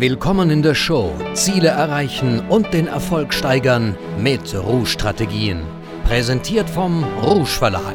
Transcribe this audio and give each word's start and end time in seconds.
Willkommen 0.00 0.50
in 0.50 0.60
der 0.60 0.74
Show. 0.74 1.14
Ziele 1.34 1.68
erreichen 1.68 2.40
und 2.48 2.74
den 2.74 2.88
Erfolg 2.88 3.32
steigern 3.32 3.96
mit 4.18 4.52
Rouge-Strategien. 4.52 5.62
Präsentiert 6.02 6.68
vom 6.68 7.04
Rouge 7.22 7.46
Verlag. 7.46 7.94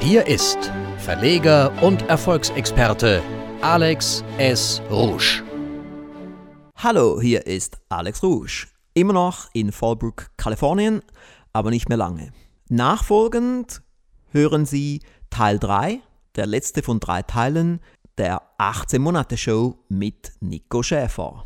Hier 0.00 0.26
ist 0.26 0.58
Verleger 0.98 1.72
und 1.82 2.06
Erfolgsexperte 2.10 3.22
Alex 3.62 4.22
S. 4.36 4.82
Rouge. 4.90 5.42
Hallo, 6.76 7.18
hier 7.18 7.46
ist 7.46 7.78
Alex 7.88 8.22
Rouge. 8.22 8.66
Immer 8.92 9.14
noch 9.14 9.48
in 9.54 9.72
Fallbrook, 9.72 10.26
Kalifornien, 10.36 11.00
aber 11.54 11.70
nicht 11.70 11.88
mehr 11.88 11.98
lange. 11.98 12.30
Nachfolgend 12.68 13.80
hören 14.32 14.66
Sie 14.66 15.00
Teil 15.30 15.58
3, 15.58 16.00
der 16.36 16.44
letzte 16.44 16.82
von 16.82 17.00
drei 17.00 17.22
Teilen 17.22 17.80
der 18.18 18.42
18 18.58 19.00
Monate 19.00 19.36
Show 19.36 19.78
mit 19.88 20.32
Nico 20.40 20.82
Schäfer. 20.82 21.44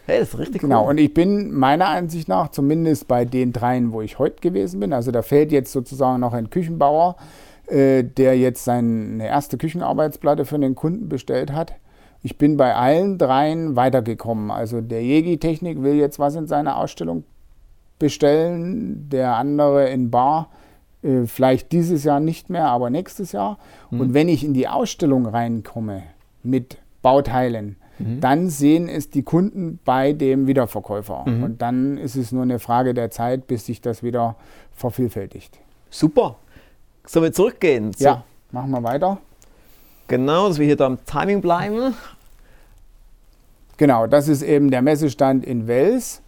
Hey, 0.08 0.20
das 0.20 0.30
ist 0.30 0.38
richtig 0.38 0.62
Genau, 0.62 0.84
cool. 0.84 0.90
und 0.90 0.98
ich 0.98 1.12
bin 1.12 1.52
meiner 1.52 1.88
Ansicht 1.88 2.28
nach, 2.28 2.48
zumindest 2.48 3.08
bei 3.08 3.26
den 3.26 3.52
dreien, 3.52 3.92
wo 3.92 4.00
ich 4.00 4.18
heute 4.18 4.40
gewesen 4.40 4.80
bin, 4.80 4.94
also 4.94 5.10
da 5.10 5.20
fehlt 5.20 5.52
jetzt 5.52 5.70
sozusagen 5.70 6.20
noch 6.20 6.32
ein 6.32 6.48
Küchenbauer, 6.48 7.16
äh, 7.66 8.04
der 8.04 8.38
jetzt 8.38 8.64
seine 8.64 9.26
erste 9.26 9.58
Küchenarbeitsplatte 9.58 10.46
für 10.46 10.58
den 10.58 10.74
Kunden 10.74 11.10
bestellt 11.10 11.52
hat. 11.52 11.74
Ich 12.22 12.38
bin 12.38 12.56
bei 12.56 12.74
allen 12.74 13.18
dreien 13.18 13.76
weitergekommen. 13.76 14.50
Also 14.50 14.80
der 14.80 15.04
Jegi 15.04 15.36
Technik 15.36 15.82
will 15.82 15.94
jetzt 15.94 16.18
was 16.18 16.34
in 16.36 16.46
seine 16.46 16.76
Ausstellung 16.76 17.24
bestellen, 17.98 19.08
der 19.10 19.36
andere 19.36 19.90
in 19.90 20.10
Bar 20.10 20.48
äh, 21.02 21.26
vielleicht 21.26 21.70
dieses 21.70 22.04
Jahr 22.04 22.18
nicht 22.20 22.48
mehr, 22.48 22.68
aber 22.68 22.88
nächstes 22.88 23.32
Jahr. 23.32 23.58
Und 23.90 24.14
wenn 24.14 24.28
ich 24.28 24.42
in 24.42 24.54
die 24.54 24.68
Ausstellung 24.68 25.26
reinkomme 25.26 26.02
mit 26.42 26.78
Bauteilen, 27.02 27.76
dann 27.98 28.48
sehen 28.48 28.88
es 28.88 29.10
die 29.10 29.22
Kunden 29.22 29.78
bei 29.84 30.12
dem 30.12 30.46
Wiederverkäufer. 30.46 31.24
Und 31.26 31.62
dann 31.62 31.98
ist 31.98 32.16
es 32.16 32.32
nur 32.32 32.42
eine 32.42 32.58
Frage 32.58 32.94
der 32.94 33.10
Zeit, 33.10 33.46
bis 33.46 33.66
sich 33.66 33.80
das 33.80 34.02
wieder 34.02 34.36
vervielfältigt. 34.72 35.58
Super. 35.90 36.36
Sollen 37.06 37.24
wir 37.24 37.32
zurückgehen? 37.32 37.92
So, 37.92 38.04
Ja, 38.04 38.24
machen 38.52 38.70
wir 38.70 38.82
weiter. 38.82 39.18
Genau, 40.06 40.48
dass 40.48 40.58
wir 40.58 40.66
hier 40.66 40.76
da 40.76 40.86
am 40.86 41.04
Timing 41.04 41.40
bleiben. 41.40 41.94
Genau, 43.76 44.06
das 44.06 44.28
ist 44.28 44.42
eben 44.42 44.70
der 44.70 44.82
Messestand 44.82 45.44
in 45.44 45.66
Wels, 45.66 46.22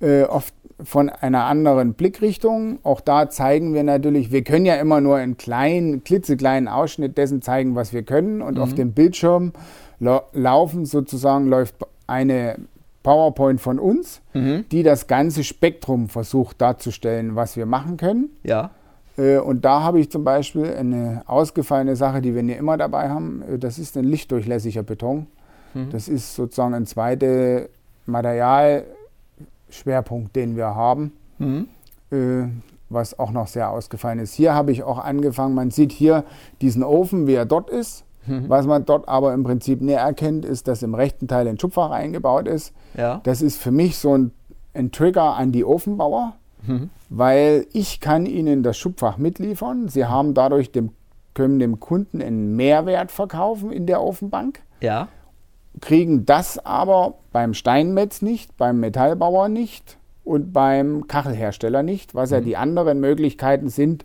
äh, 0.00 0.24
oft 0.24 0.54
von 0.82 1.08
einer 1.08 1.44
anderen 1.44 1.94
Blickrichtung. 1.94 2.78
Auch 2.82 3.00
da 3.00 3.28
zeigen 3.30 3.74
wir 3.74 3.84
natürlich, 3.84 4.32
wir 4.32 4.42
können 4.42 4.64
ja 4.64 4.76
immer 4.76 5.00
nur 5.00 5.16
einen 5.16 5.36
kleinen, 5.36 6.04
klitzekleinen 6.04 6.68
Ausschnitt 6.68 7.18
dessen 7.18 7.42
zeigen, 7.42 7.74
was 7.74 7.92
wir 7.92 8.02
können. 8.02 8.42
Und 8.42 8.58
auf 8.58 8.74
dem 8.74 8.92
Bildschirm 8.92 9.52
laufen 10.00 10.86
sozusagen, 10.86 11.46
läuft 11.48 11.74
eine 12.06 12.56
PowerPoint 13.02 13.60
von 13.60 13.78
uns, 13.78 14.20
die 14.34 14.82
das 14.82 15.06
ganze 15.06 15.44
Spektrum 15.44 16.08
versucht 16.08 16.60
darzustellen, 16.60 17.36
was 17.36 17.56
wir 17.56 17.66
machen 17.66 17.96
können. 17.96 18.30
Ja. 18.42 18.70
Äh, 19.16 19.38
Und 19.38 19.64
da 19.64 19.82
habe 19.82 20.00
ich 20.00 20.10
zum 20.10 20.24
Beispiel 20.24 20.66
eine 20.74 21.22
ausgefallene 21.26 21.96
Sache, 21.96 22.20
die 22.20 22.34
wir 22.34 22.42
nicht 22.42 22.58
immer 22.58 22.76
dabei 22.76 23.08
haben. 23.08 23.42
Äh, 23.48 23.58
Das 23.58 23.78
ist 23.78 23.96
ein 23.96 24.04
lichtdurchlässiger 24.04 24.82
Beton. 24.82 25.26
Das 25.92 26.08
ist 26.08 26.34
sozusagen 26.34 26.74
ein 26.74 26.84
zweiter 26.86 27.66
Materialschwerpunkt, 28.06 30.34
den 30.36 30.56
wir 30.56 30.74
haben, 30.74 31.12
äh, 32.10 32.16
was 32.88 33.16
auch 33.18 33.30
noch 33.30 33.46
sehr 33.46 33.70
ausgefallen 33.70 34.18
ist. 34.18 34.34
Hier 34.34 34.52
habe 34.52 34.72
ich 34.72 34.82
auch 34.82 34.98
angefangen, 34.98 35.54
man 35.54 35.70
sieht 35.70 35.92
hier 35.92 36.24
diesen 36.60 36.82
Ofen, 36.82 37.26
wie 37.28 37.34
er 37.34 37.46
dort 37.46 37.70
ist. 37.70 38.04
Was 38.48 38.66
man 38.66 38.84
dort 38.84 39.08
aber 39.08 39.34
im 39.34 39.42
Prinzip 39.44 39.80
näher 39.80 40.00
erkennt, 40.00 40.44
ist, 40.44 40.68
dass 40.68 40.82
im 40.82 40.94
rechten 40.94 41.26
Teil 41.28 41.48
ein 41.48 41.58
Schubfach 41.58 41.90
eingebaut 41.90 42.46
ist. 42.48 42.72
Ja. 42.96 43.20
Das 43.24 43.42
ist 43.42 43.56
für 43.60 43.70
mich 43.70 43.98
so 43.98 44.16
ein, 44.16 44.30
ein 44.74 44.92
Trigger 44.92 45.34
an 45.36 45.52
die 45.52 45.64
Ofenbauer, 45.64 46.34
weil 47.08 47.66
ich 47.72 48.00
kann 48.00 48.26
ihnen 48.26 48.62
das 48.62 48.76
Schubfach 48.78 49.16
mitliefern. 49.18 49.88
Sie 49.88 50.04
haben 50.06 50.34
dadurch 50.34 50.70
dem, 50.72 50.90
können 51.34 51.58
dem 51.58 51.80
Kunden 51.80 52.20
einen 52.22 52.54
Mehrwert 52.56 53.10
verkaufen 53.10 53.72
in 53.72 53.86
der 53.86 54.02
Ofenbank, 54.02 54.60
Ja. 54.80 55.08
kriegen 55.80 56.26
das 56.26 56.58
aber 56.64 57.14
beim 57.32 57.54
Steinmetz 57.54 58.22
nicht, 58.22 58.56
beim 58.56 58.80
Metallbauer 58.80 59.48
nicht 59.48 59.96
und 60.24 60.52
beim 60.52 61.06
Kachelhersteller 61.08 61.82
nicht, 61.82 62.14
was 62.14 62.30
ja 62.30 62.40
die 62.40 62.56
anderen 62.56 63.00
Möglichkeiten 63.00 63.68
sind, 63.68 64.04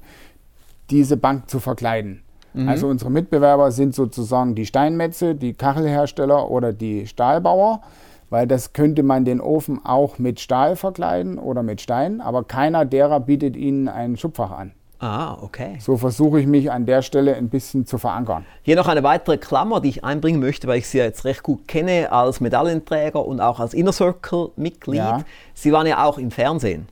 diese 0.90 1.18
Bank 1.18 1.50
zu 1.50 1.60
verkleiden. 1.60 2.22
Also 2.68 2.88
unsere 2.88 3.12
Mitbewerber 3.12 3.72
sind 3.72 3.94
sozusagen 3.96 4.56
die 4.56 4.66
Steinmetze, 4.66 5.36
die 5.36 5.54
Kachelhersteller 5.54 6.50
oder 6.50 6.74
die 6.74 7.08
Stahlbauer, 7.08 7.82
weil 8.30 8.48
das 8.48 8.74
könnte 8.74 9.04
man 9.04 9.26
den 9.26 9.42
Ofen 9.42 9.86
auch 9.86 10.20
mit 10.20 10.40
Stahl 10.40 10.76
verkleiden 10.76 11.38
oder 11.38 11.64
mit 11.64 11.82
Stein, 11.82 12.22
aber 12.22 12.44
keiner 12.44 12.86
derer 12.86 13.20
bietet 13.20 13.56
ihnen 13.56 13.88
ein 13.88 14.18
Schubfach 14.18 14.52
an. 14.52 14.72
Ah, 15.00 15.38
okay. 15.42 15.78
So 15.80 15.98
versuche 15.98 16.40
ich 16.40 16.48
mich 16.48 16.72
an 16.72 16.86
der 16.86 17.02
Stelle 17.02 17.36
ein 17.36 17.50
bisschen 17.50 17.86
zu 17.86 17.98
verankern. 17.98 18.46
Hier 18.62 18.76
noch 18.76 18.88
eine 18.88 19.04
weitere 19.04 19.38
Klammer, 19.38 19.82
die 19.82 19.90
ich 19.90 20.04
einbringen 20.04 20.40
möchte, 20.40 20.68
weil 20.68 20.80
ich 20.80 20.88
Sie 20.88 20.98
ja 20.98 21.04
jetzt 21.04 21.26
recht 21.26 21.44
gut 21.44 21.68
kenne 21.68 22.12
als 22.12 22.40
Medaillenträger 22.40 23.26
und 23.26 23.42
auch 23.42 23.60
als 23.60 23.74
Inner 23.74 23.92
Circle-Mitglied. 23.92 24.98
Ja. 24.98 25.24
Sie 25.54 25.72
waren 25.72 25.86
ja 25.86 26.06
auch 26.06 26.18
im 26.18 26.32
Fernsehen. 26.32 26.88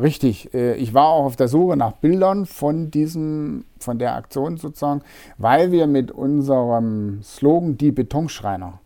Richtig. 0.00 0.54
äh, 0.54 0.74
Ich 0.74 0.94
war 0.94 1.08
auch 1.08 1.24
auf 1.24 1.36
der 1.36 1.48
Suche 1.48 1.76
nach 1.76 1.92
Bildern 1.92 2.46
von 2.46 2.90
diesem, 2.90 3.64
von 3.78 3.98
der 3.98 4.14
Aktion 4.14 4.56
sozusagen, 4.56 5.02
weil 5.38 5.72
wir 5.72 5.86
mit 5.86 6.10
unserem 6.10 7.20
Slogan 7.22 7.76
Die 7.76 7.92
Betonschreiner 7.92 8.80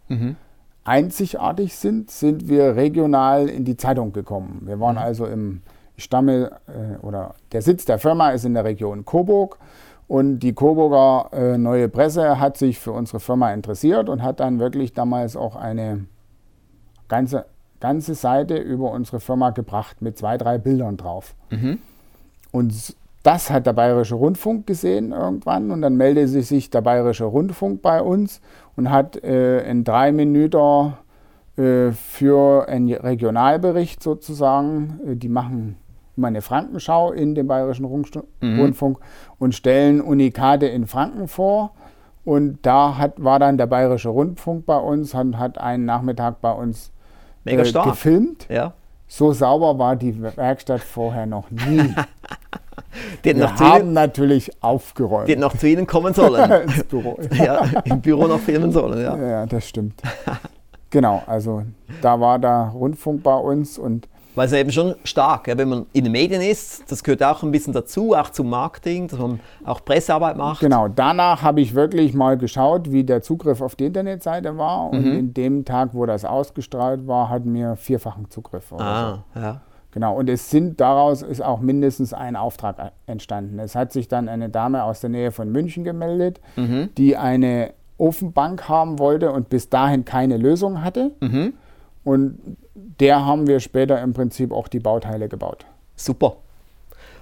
einzigartig 0.84 1.74
sind, 1.76 2.10
sind 2.10 2.48
wir 2.48 2.76
regional 2.76 3.48
in 3.48 3.64
die 3.64 3.76
Zeitung 3.76 4.12
gekommen. 4.12 4.62
Wir 4.64 4.80
waren 4.80 4.98
also 4.98 5.26
im 5.26 5.62
stamme 5.96 6.52
äh, 6.66 6.96
oder 7.04 7.34
der 7.52 7.62
Sitz 7.62 7.84
der 7.84 7.98
Firma 7.98 8.30
ist 8.30 8.44
in 8.44 8.54
der 8.54 8.64
Region 8.64 9.04
Coburg 9.04 9.58
und 10.08 10.40
die 10.40 10.52
Coburger 10.52 11.30
äh, 11.32 11.58
Neue 11.58 11.88
Presse 11.88 12.40
hat 12.40 12.56
sich 12.56 12.78
für 12.78 12.92
unsere 12.92 13.20
Firma 13.20 13.52
interessiert 13.52 14.08
und 14.08 14.22
hat 14.22 14.40
dann 14.40 14.58
wirklich 14.58 14.92
damals 14.92 15.36
auch 15.36 15.54
eine 15.56 16.06
ganze, 17.08 17.46
ganze 17.82 18.14
Seite 18.14 18.56
über 18.56 18.90
unsere 18.92 19.20
Firma 19.20 19.50
gebracht 19.50 20.00
mit 20.00 20.16
zwei, 20.16 20.38
drei 20.38 20.56
Bildern 20.56 20.96
drauf. 20.96 21.34
Und 22.50 22.72
s- 22.72 22.96
das 23.22 23.50
hat 23.50 23.66
der 23.66 23.72
Bayerische 23.74 24.14
Rundfunk 24.16 24.66
gesehen 24.66 25.12
irgendwann 25.12 25.70
und 25.70 25.82
dann 25.82 25.96
meldete 25.96 26.42
sich 26.42 26.70
der 26.70 26.80
Bayerische 26.80 27.24
Rundfunk 27.24 27.80
bei 27.82 28.00
uns 28.02 28.40
und 28.76 28.90
hat 28.90 29.22
äh, 29.22 29.68
in 29.70 29.84
drei 29.84 30.10
Minuten 30.12 30.94
äh, 31.56 31.92
für 31.92 32.66
einen 32.68 32.92
Regionalbericht 32.92 34.02
sozusagen, 34.02 34.98
äh, 35.06 35.14
die 35.16 35.28
machen 35.28 35.76
immer 36.16 36.26
eine 36.28 36.42
Frankenschau 36.42 37.12
in 37.12 37.34
dem 37.34 37.46
Bayerischen 37.46 37.86
Rundstu- 37.86 38.24
Rundfunk 38.60 38.98
und 39.38 39.54
stellen 39.54 40.00
Unikate 40.00 40.66
in 40.66 40.86
Franken 40.86 41.28
vor. 41.28 41.70
Und 42.24 42.58
da 42.62 42.98
hat, 42.98 43.22
war 43.22 43.38
dann 43.38 43.56
der 43.56 43.66
Bayerische 43.66 44.08
Rundfunk 44.10 44.66
bei 44.66 44.76
uns 44.78 45.14
und 45.14 45.38
hat 45.38 45.58
einen 45.58 45.84
Nachmittag 45.84 46.40
bei 46.40 46.52
uns 46.52 46.90
Mega 47.44 47.62
äh, 47.62 47.66
stark. 47.66 47.90
gefilmt. 47.90 48.46
Ja. 48.48 48.72
So 49.08 49.32
sauber 49.32 49.78
war 49.78 49.96
die 49.96 50.20
Werkstatt 50.22 50.80
vorher 50.80 51.26
noch 51.26 51.50
nie. 51.50 51.94
Die 53.24 53.36
Wir 53.36 53.58
haben 53.58 53.84
Ihnen, 53.84 53.92
natürlich 53.94 54.62
aufgeräumt. 54.62 55.26
die 55.26 55.32
hätten 55.32 55.40
noch 55.42 55.56
zu 55.56 55.66
Ihnen 55.68 55.86
kommen 55.86 56.12
sollen. 56.12 56.50
ins 56.62 56.84
Büro. 56.84 57.18
ja, 57.32 57.64
im 57.84 58.00
Büro 58.00 58.26
noch 58.26 58.40
filmen 58.40 58.70
sollen. 58.72 59.00
Ja. 59.00 59.16
Ja, 59.16 59.46
das 59.46 59.68
stimmt. 59.68 60.00
Genau, 60.90 61.22
also 61.26 61.62
da 62.02 62.20
war 62.20 62.38
der 62.38 62.70
Rundfunk 62.74 63.22
bei 63.22 63.34
uns 63.34 63.78
und 63.78 64.08
weil 64.34 64.46
es 64.46 64.52
eben 64.52 64.72
schon 64.72 64.94
stark, 65.04 65.48
ja, 65.48 65.58
wenn 65.58 65.68
man 65.68 65.86
in 65.92 66.04
den 66.04 66.12
Medien 66.12 66.40
ist, 66.40 66.90
das 66.90 67.02
gehört 67.02 67.22
auch 67.22 67.42
ein 67.42 67.50
bisschen 67.50 67.72
dazu, 67.72 68.14
auch 68.14 68.30
zum 68.30 68.48
Marketing, 68.50 69.08
dass 69.08 69.18
man 69.18 69.40
auch 69.64 69.84
Pressearbeit 69.84 70.36
macht. 70.36 70.60
Genau, 70.60 70.88
danach 70.88 71.42
habe 71.42 71.60
ich 71.60 71.74
wirklich 71.74 72.14
mal 72.14 72.38
geschaut, 72.38 72.90
wie 72.90 73.04
der 73.04 73.22
Zugriff 73.22 73.60
auf 73.60 73.76
die 73.76 73.86
Internetseite 73.86 74.56
war. 74.56 74.90
Und 74.90 75.04
mhm. 75.04 75.18
in 75.18 75.34
dem 75.34 75.64
Tag, 75.64 75.90
wo 75.92 76.06
das 76.06 76.24
ausgestrahlt 76.24 77.06
war, 77.06 77.28
hatten 77.28 77.52
wir 77.54 77.76
vierfachen 77.76 78.30
Zugriff. 78.30 78.72
ah, 78.72 79.24
so. 79.34 79.40
ja. 79.40 79.60
Genau, 79.92 80.16
und 80.16 80.30
es 80.30 80.48
sind 80.48 80.80
daraus 80.80 81.20
ist 81.20 81.42
auch 81.42 81.60
mindestens 81.60 82.14
ein 82.14 82.34
Auftrag 82.34 82.92
entstanden. 83.06 83.58
Es 83.58 83.74
hat 83.74 83.92
sich 83.92 84.08
dann 84.08 84.28
eine 84.28 84.48
Dame 84.48 84.84
aus 84.84 85.00
der 85.00 85.10
Nähe 85.10 85.32
von 85.32 85.52
München 85.52 85.84
gemeldet, 85.84 86.40
mhm. 86.56 86.88
die 86.96 87.18
eine 87.18 87.74
Ofenbank 87.98 88.70
haben 88.70 88.98
wollte 88.98 89.32
und 89.32 89.50
bis 89.50 89.68
dahin 89.68 90.06
keine 90.06 90.38
Lösung 90.38 90.82
hatte. 90.82 91.12
Mhm. 91.20 91.52
Und 92.04 92.56
der 93.00 93.24
haben 93.24 93.46
wir 93.46 93.60
später 93.60 94.00
im 94.00 94.12
Prinzip 94.12 94.52
auch 94.52 94.68
die 94.68 94.80
Bauteile 94.80 95.28
gebaut. 95.28 95.64
Super. 95.96 96.36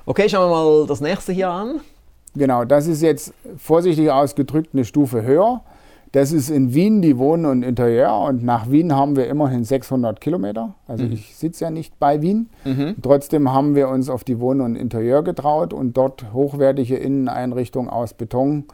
Okay, 0.06 0.28
schauen 0.28 0.50
wir 0.50 0.54
mal 0.54 0.86
das 0.86 1.00
nächste 1.00 1.32
hier 1.32 1.50
an. 1.50 1.80
Genau, 2.34 2.64
das 2.64 2.86
ist 2.86 3.02
jetzt 3.02 3.34
vorsichtig 3.58 4.10
ausgedrückt 4.10 4.70
eine 4.72 4.84
Stufe 4.84 5.22
höher. 5.22 5.62
Das 6.12 6.32
ist 6.32 6.50
in 6.50 6.74
Wien 6.74 7.02
die 7.02 7.18
Wohnen 7.18 7.44
und 7.44 7.62
Interieur 7.62 8.18
und 8.20 8.42
nach 8.42 8.68
Wien 8.68 8.94
haben 8.94 9.14
wir 9.14 9.28
immerhin 9.28 9.62
600 9.62 10.20
Kilometer. 10.20 10.74
Also 10.88 11.04
mhm. 11.04 11.12
ich 11.12 11.36
sitze 11.36 11.64
ja 11.64 11.70
nicht 11.70 12.00
bei 12.00 12.20
Wien. 12.20 12.50
Mhm. 12.64 12.96
Trotzdem 13.00 13.52
haben 13.52 13.76
wir 13.76 13.88
uns 13.88 14.08
auf 14.08 14.24
die 14.24 14.40
Wohnen 14.40 14.60
und 14.60 14.74
Interieur 14.74 15.22
getraut 15.22 15.72
und 15.72 15.96
dort 15.96 16.32
hochwertige 16.32 16.96
Inneneinrichtungen 16.96 17.88
aus 17.88 18.14
Beton 18.14 18.64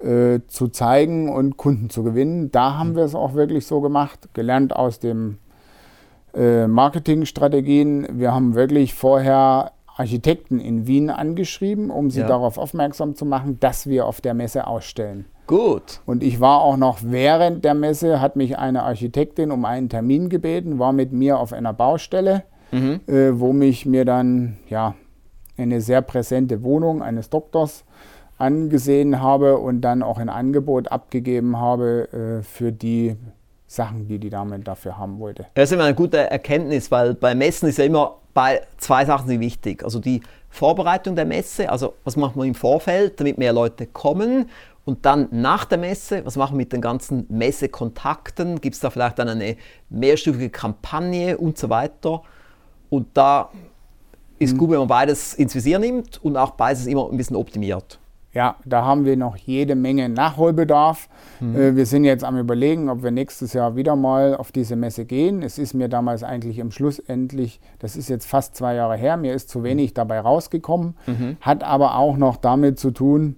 äh, 0.00 0.40
zu 0.48 0.68
zeigen 0.68 1.28
und 1.28 1.56
Kunden 1.56 1.88
zu 1.88 2.02
gewinnen. 2.02 2.50
Da 2.50 2.76
haben 2.76 2.90
mhm. 2.90 2.96
wir 2.96 3.04
es 3.04 3.14
auch 3.14 3.34
wirklich 3.34 3.64
so 3.64 3.80
gemacht, 3.80 4.30
gelernt 4.34 4.74
aus 4.74 4.98
dem 4.98 5.38
äh, 6.34 6.66
Marketingstrategien. 6.66 8.18
Wir 8.18 8.32
haben 8.32 8.54
wirklich 8.54 8.94
vorher 8.94 9.72
Architekten 9.96 10.58
in 10.58 10.86
Wien 10.86 11.10
angeschrieben, 11.10 11.90
um 11.90 12.10
sie 12.10 12.20
ja. 12.20 12.26
darauf 12.26 12.58
aufmerksam 12.58 13.14
zu 13.14 13.26
machen, 13.26 13.58
dass 13.60 13.86
wir 13.86 14.06
auf 14.06 14.20
der 14.20 14.34
Messe 14.34 14.66
ausstellen. 14.66 15.26
Gut. 15.46 16.00
Und 16.06 16.22
ich 16.22 16.40
war 16.40 16.62
auch 16.62 16.76
noch 16.76 17.00
während 17.02 17.64
der 17.64 17.74
Messe, 17.74 18.20
hat 18.20 18.36
mich 18.36 18.58
eine 18.58 18.84
Architektin 18.84 19.50
um 19.50 19.64
einen 19.64 19.88
Termin 19.88 20.28
gebeten, 20.28 20.78
war 20.78 20.92
mit 20.92 21.12
mir 21.12 21.38
auf 21.38 21.52
einer 21.52 21.74
Baustelle, 21.74 22.44
mhm. 22.70 23.00
äh, 23.06 23.38
wo 23.38 23.52
mich 23.52 23.84
mir 23.84 24.04
dann 24.04 24.56
ja 24.68 24.94
eine 25.58 25.80
sehr 25.80 26.00
präsente 26.00 26.62
Wohnung 26.62 27.02
eines 27.02 27.28
Doktors 27.28 27.84
angesehen 28.38 29.20
habe 29.20 29.58
und 29.58 29.82
dann 29.82 30.02
auch 30.02 30.18
ein 30.18 30.28
Angebot 30.28 30.90
abgegeben 30.90 31.58
habe 31.58 32.40
äh, 32.40 32.42
für 32.42 32.72
die 32.72 33.16
Sachen, 33.74 34.06
die 34.06 34.18
die 34.18 34.30
Dame 34.30 34.58
dafür 34.58 34.98
haben 34.98 35.18
wollte. 35.18 35.46
Das 35.54 35.70
ist 35.70 35.72
immer 35.72 35.84
eine 35.84 35.94
gute 35.94 36.30
Erkenntnis, 36.30 36.90
weil 36.90 37.14
bei 37.14 37.34
Messen 37.34 37.68
ist 37.68 37.78
ja 37.78 37.84
immer 37.84 38.16
bei 38.34 38.62
zwei 38.78 39.04
Sachen 39.04 39.28
sind 39.28 39.40
wichtig. 39.40 39.84
Also 39.84 39.98
die 39.98 40.22
Vorbereitung 40.48 41.16
der 41.16 41.24
Messe, 41.24 41.70
also 41.70 41.94
was 42.04 42.16
macht 42.16 42.36
man 42.36 42.46
im 42.46 42.54
Vorfeld, 42.54 43.18
damit 43.20 43.38
mehr 43.38 43.52
Leute 43.52 43.86
kommen 43.86 44.48
und 44.84 45.06
dann 45.06 45.28
nach 45.30 45.64
der 45.64 45.78
Messe, 45.78 46.24
was 46.24 46.36
machen 46.36 46.54
wir 46.54 46.58
mit 46.58 46.72
den 46.72 46.80
ganzen 46.80 47.26
Messekontakten? 47.28 48.60
Gibt 48.60 48.74
es 48.74 48.80
da 48.80 48.90
vielleicht 48.90 49.18
dann 49.18 49.28
eine 49.28 49.56
mehrstufige 49.90 50.50
Kampagne 50.50 51.38
und 51.38 51.56
so 51.56 51.70
weiter? 51.70 52.22
Und 52.90 53.08
da 53.14 53.50
ist 54.38 54.54
mhm. 54.54 54.58
gut, 54.58 54.70
wenn 54.70 54.78
man 54.78 54.88
beides 54.88 55.34
ins 55.34 55.54
Visier 55.54 55.78
nimmt 55.78 56.22
und 56.22 56.36
auch 56.36 56.52
beides 56.52 56.86
immer 56.86 57.08
ein 57.10 57.16
bisschen 57.16 57.36
optimiert. 57.36 57.98
Ja, 58.34 58.56
da 58.64 58.84
haben 58.84 59.04
wir 59.04 59.16
noch 59.16 59.36
jede 59.36 59.74
Menge 59.74 60.08
Nachholbedarf. 60.08 61.08
Mhm. 61.40 61.54
Äh, 61.54 61.76
wir 61.76 61.86
sind 61.86 62.04
jetzt 62.04 62.24
am 62.24 62.38
Überlegen, 62.38 62.88
ob 62.88 63.02
wir 63.02 63.10
nächstes 63.10 63.52
Jahr 63.52 63.76
wieder 63.76 63.94
mal 63.94 64.36
auf 64.36 64.52
diese 64.52 64.74
Messe 64.74 65.04
gehen. 65.04 65.42
Es 65.42 65.58
ist 65.58 65.74
mir 65.74 65.88
damals 65.88 66.22
eigentlich 66.22 66.58
im 66.58 66.70
Schluss 66.70 66.98
endlich, 66.98 67.60
das 67.78 67.94
ist 67.94 68.08
jetzt 68.08 68.26
fast 68.26 68.56
zwei 68.56 68.74
Jahre 68.74 68.96
her, 68.96 69.16
mir 69.18 69.34
ist 69.34 69.50
zu 69.50 69.62
wenig 69.62 69.92
dabei 69.92 70.20
rausgekommen, 70.20 70.94
mhm. 71.06 71.36
hat 71.40 71.62
aber 71.62 71.96
auch 71.96 72.16
noch 72.16 72.36
damit 72.36 72.78
zu 72.78 72.90
tun, 72.90 73.36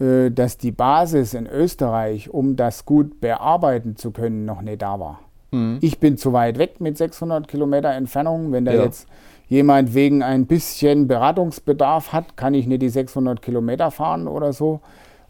äh, 0.00 0.30
dass 0.30 0.56
die 0.56 0.72
Basis 0.72 1.34
in 1.34 1.46
Österreich, 1.46 2.30
um 2.30 2.56
das 2.56 2.86
gut 2.86 3.20
bearbeiten 3.20 3.96
zu 3.96 4.10
können, 4.10 4.46
noch 4.46 4.62
nicht 4.62 4.80
da 4.80 4.98
war. 4.98 5.20
Mhm. 5.50 5.78
Ich 5.82 6.00
bin 6.00 6.16
zu 6.16 6.32
weit 6.32 6.58
weg 6.58 6.80
mit 6.80 6.96
600 6.96 7.46
Kilometer 7.46 7.90
Entfernung. 7.90 8.52
Wenn 8.52 8.64
da 8.64 8.72
ja. 8.72 8.84
jetzt 8.84 9.06
jemand 9.50 9.94
wegen 9.94 10.22
ein 10.22 10.46
bisschen 10.46 11.08
Beratungsbedarf 11.08 12.12
hat, 12.12 12.36
kann 12.36 12.54
ich 12.54 12.66
nicht 12.66 12.80
die 12.80 12.88
600 12.88 13.42
Kilometer 13.42 13.90
fahren 13.90 14.28
oder 14.28 14.54
so. 14.54 14.80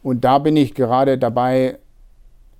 Und 0.03 0.25
da 0.25 0.39
bin 0.39 0.57
ich 0.57 0.75
gerade 0.75 1.19
dabei, 1.19 1.79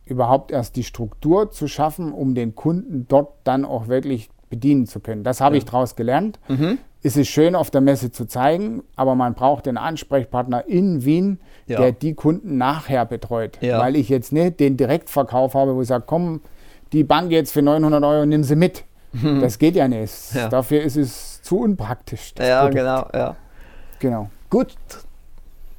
überhaupt 0.07 0.51
erst 0.51 0.75
die 0.77 0.83
Struktur 0.83 1.53
zu 1.53 1.69
schaffen, 1.69 2.13
um 2.13 2.35
den 2.35 2.55
Kunden 2.55 3.07
dort 3.09 3.35
dann 3.45 3.65
auch 3.65 3.89
wirklich 3.89 4.31
bedienen 4.49 4.87
zu 4.87 5.01
können. 5.01 5.23
Das 5.23 5.41
habe 5.41 5.55
ja. 5.55 5.59
ich 5.59 5.65
daraus 5.67 5.95
gelernt. 5.95 6.41
Mhm. 6.49 6.79
Es 7.03 7.17
ist 7.17 7.29
schön 7.29 7.55
auf 7.55 7.71
der 7.71 7.83
Messe 7.83 8.11
zu 8.11 8.27
zeigen, 8.27 8.83
aber 8.97 9.15
man 9.15 9.35
braucht 9.35 9.67
den 9.67 9.77
Ansprechpartner 9.77 10.67
in 10.67 11.05
Wien, 11.05 11.41
ja. 11.67 11.79
der 11.79 11.93
die 11.93 12.15
Kunden 12.15 12.57
nachher 12.57 13.05
betreut. 13.05 13.59
Ja. 13.61 13.79
Weil 13.79 13.97
ich 13.97 14.09
jetzt 14.09 14.33
nicht 14.33 14.61
den 14.61 14.77
Direktverkauf 14.77 15.55
habe, 15.55 15.77
wo 15.77 15.83
ich 15.83 15.89
sage, 15.89 16.05
komm, 16.07 16.41
die 16.93 17.05
Bank 17.05 17.31
jetzt 17.31 17.53
für 17.53 17.63
900 17.63 18.03
Euro, 18.03 18.27
nimm 18.27 18.45
sie 18.45 18.57
mit. 18.57 18.85
Mhm. 19.13 19.41
Das 19.41 19.59
geht 19.59 19.77
ja 19.77 19.89
nicht. 19.89 20.13
Dafür 20.51 20.83
ist 20.83 20.97
es 20.97 21.30
zu 21.51 21.59
unpraktisch. 21.59 22.33
Ja, 22.39 22.61
Produkt. 22.61 22.77
genau, 22.77 23.09
ja. 23.13 23.37
Genau. 23.99 24.31
Gut, 24.49 24.77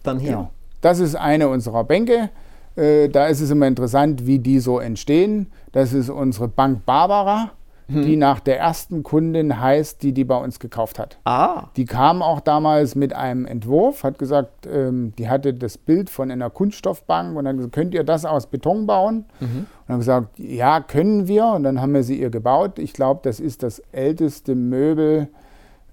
dann 0.04 0.20
hier. 0.20 0.32
Genau. 0.32 0.52
Das 0.82 1.00
ist 1.00 1.16
eine 1.16 1.48
unserer 1.48 1.86
Bänke. 1.86 2.30
Äh, 2.76 3.08
da 3.08 3.28
ist 3.28 3.40
es 3.40 3.52
immer 3.52 3.68
interessant, 3.68 4.26
wie 4.26 4.40
die 4.40 4.60
so 4.60 4.80
entstehen. 4.80 5.50
Das 5.72 5.94
ist 5.94 6.10
unsere 6.10 6.50
Bank 6.50 6.86
Barbara 6.86 7.52
hm. 7.92 8.04
die 8.04 8.16
nach 8.16 8.40
der 8.40 8.60
ersten 8.60 9.04
Kundin 9.04 9.60
heißt, 9.60 10.02
die 10.02 10.14
die 10.14 10.24
bei 10.24 10.38
uns 10.38 10.60
gekauft 10.60 11.00
hat. 11.00 11.18
Ah. 11.26 11.66
Die 11.76 11.86
kam 11.86 12.22
auch 12.22 12.40
damals 12.40 12.96
mit 12.96 13.14
einem 13.14 13.46
Entwurf, 13.46 14.04
hat 14.04 14.18
gesagt, 14.18 14.68
ähm, 14.72 15.14
die 15.18 15.30
hatte 15.30 15.54
das 15.54 15.78
Bild 15.78 16.10
von 16.10 16.32
einer 16.32 16.50
Kunststoffbank 16.50 17.36
und 17.36 17.46
dann 17.46 17.58
gesagt, 17.58 17.74
könnt 17.74 17.94
ihr 17.94 18.04
das 18.04 18.26
aus 18.26 18.48
Beton 18.48 18.88
bauen? 18.88 19.26
Mhm. 19.40 19.46
Und 19.48 19.68
dann 19.88 19.98
gesagt, 19.98 20.40
ja, 20.40 20.80
können 20.80 21.28
wir. 21.28 21.48
Und 21.48 21.64
dann 21.64 21.82
haben 21.82 21.94
wir 21.94 22.04
sie 22.04 22.20
ihr 22.20 22.30
gebaut. 22.30 22.80
Ich 22.80 22.94
glaube, 22.94 23.22
das 23.24 23.40
ist 23.40 23.64
das 23.64 23.80
älteste 23.92 24.56
Möbel, 24.56 25.28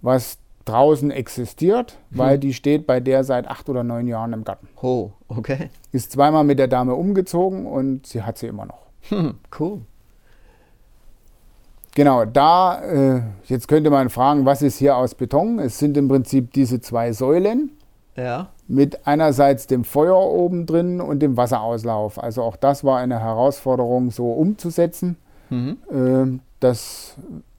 was 0.00 0.38
draußen 0.64 1.10
existiert, 1.10 1.96
mhm. 2.10 2.18
weil 2.18 2.38
die 2.38 2.52
steht 2.52 2.86
bei 2.86 3.00
der 3.00 3.24
seit 3.24 3.48
acht 3.48 3.68
oder 3.68 3.84
neun 3.84 4.06
Jahren 4.06 4.32
im 4.32 4.44
Garten. 4.44 4.68
Oh, 4.80 5.10
okay. 5.28 5.70
Ist 5.92 6.12
zweimal 6.12 6.44
mit 6.44 6.58
der 6.58 6.68
Dame 6.68 6.94
umgezogen 6.94 7.66
und 7.66 8.06
sie 8.06 8.22
hat 8.22 8.38
sie 8.38 8.46
immer 8.46 8.66
noch. 8.66 8.86
Hm, 9.08 9.34
cool. 9.58 9.80
Genau, 11.94 12.24
da, 12.26 12.80
äh, 12.82 13.22
jetzt 13.46 13.66
könnte 13.66 13.90
man 13.90 14.10
fragen, 14.10 14.44
was 14.44 14.62
ist 14.62 14.78
hier 14.78 14.96
aus 14.96 15.14
Beton? 15.14 15.58
Es 15.58 15.78
sind 15.78 15.96
im 15.96 16.06
Prinzip 16.06 16.52
diese 16.52 16.80
zwei 16.80 17.12
Säulen. 17.12 17.72
Ja. 18.14 18.50
Mit 18.66 19.06
einerseits 19.06 19.66
dem 19.66 19.84
Feuer 19.84 20.16
oben 20.16 20.66
drin 20.66 21.00
und 21.00 21.20
dem 21.20 21.36
Wasserauslauf. 21.36 22.22
Also 22.22 22.42
auch 22.42 22.56
das 22.56 22.84
war 22.84 22.98
eine 22.98 23.20
Herausforderung, 23.20 24.10
so 24.10 24.30
umzusetzen. 24.32 25.16
Mhm. 25.50 25.78
Äh, 25.90 26.38
das, 26.60 27.16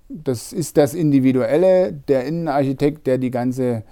das 0.10 0.52
ist 0.52 0.78
das 0.78 0.94
Individuelle. 0.94 1.94
Der 1.94 2.26
Innenarchitekt, 2.26 3.08
der 3.08 3.18
die 3.18 3.32
ganze, 3.32 3.84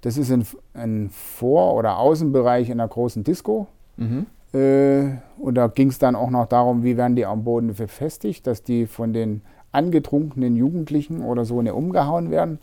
das 0.00 0.16
ist 0.16 0.30
ein, 0.30 0.46
ein 0.74 1.10
Vor- 1.10 1.74
oder 1.74 1.98
Außenbereich 1.98 2.70
in 2.70 2.80
einer 2.80 2.88
großen 2.88 3.24
Disco. 3.24 3.66
Mhm. 3.96 4.26
Äh, 4.54 5.18
und 5.38 5.56
da 5.56 5.66
ging 5.66 5.88
es 5.88 5.98
dann 5.98 6.14
auch 6.14 6.30
noch 6.30 6.46
darum, 6.46 6.84
wie 6.84 6.96
werden 6.96 7.16
die 7.16 7.26
am 7.26 7.44
Boden 7.44 7.74
befestigt, 7.74 8.46
dass 8.46 8.62
die 8.62 8.86
von 8.86 9.12
den 9.12 9.42
angetrunkenen 9.72 10.56
Jugendlichen 10.56 11.22
oder 11.22 11.44
so 11.44 11.60
nicht 11.60 11.72
umgehauen 11.72 12.30
werden, 12.30 12.60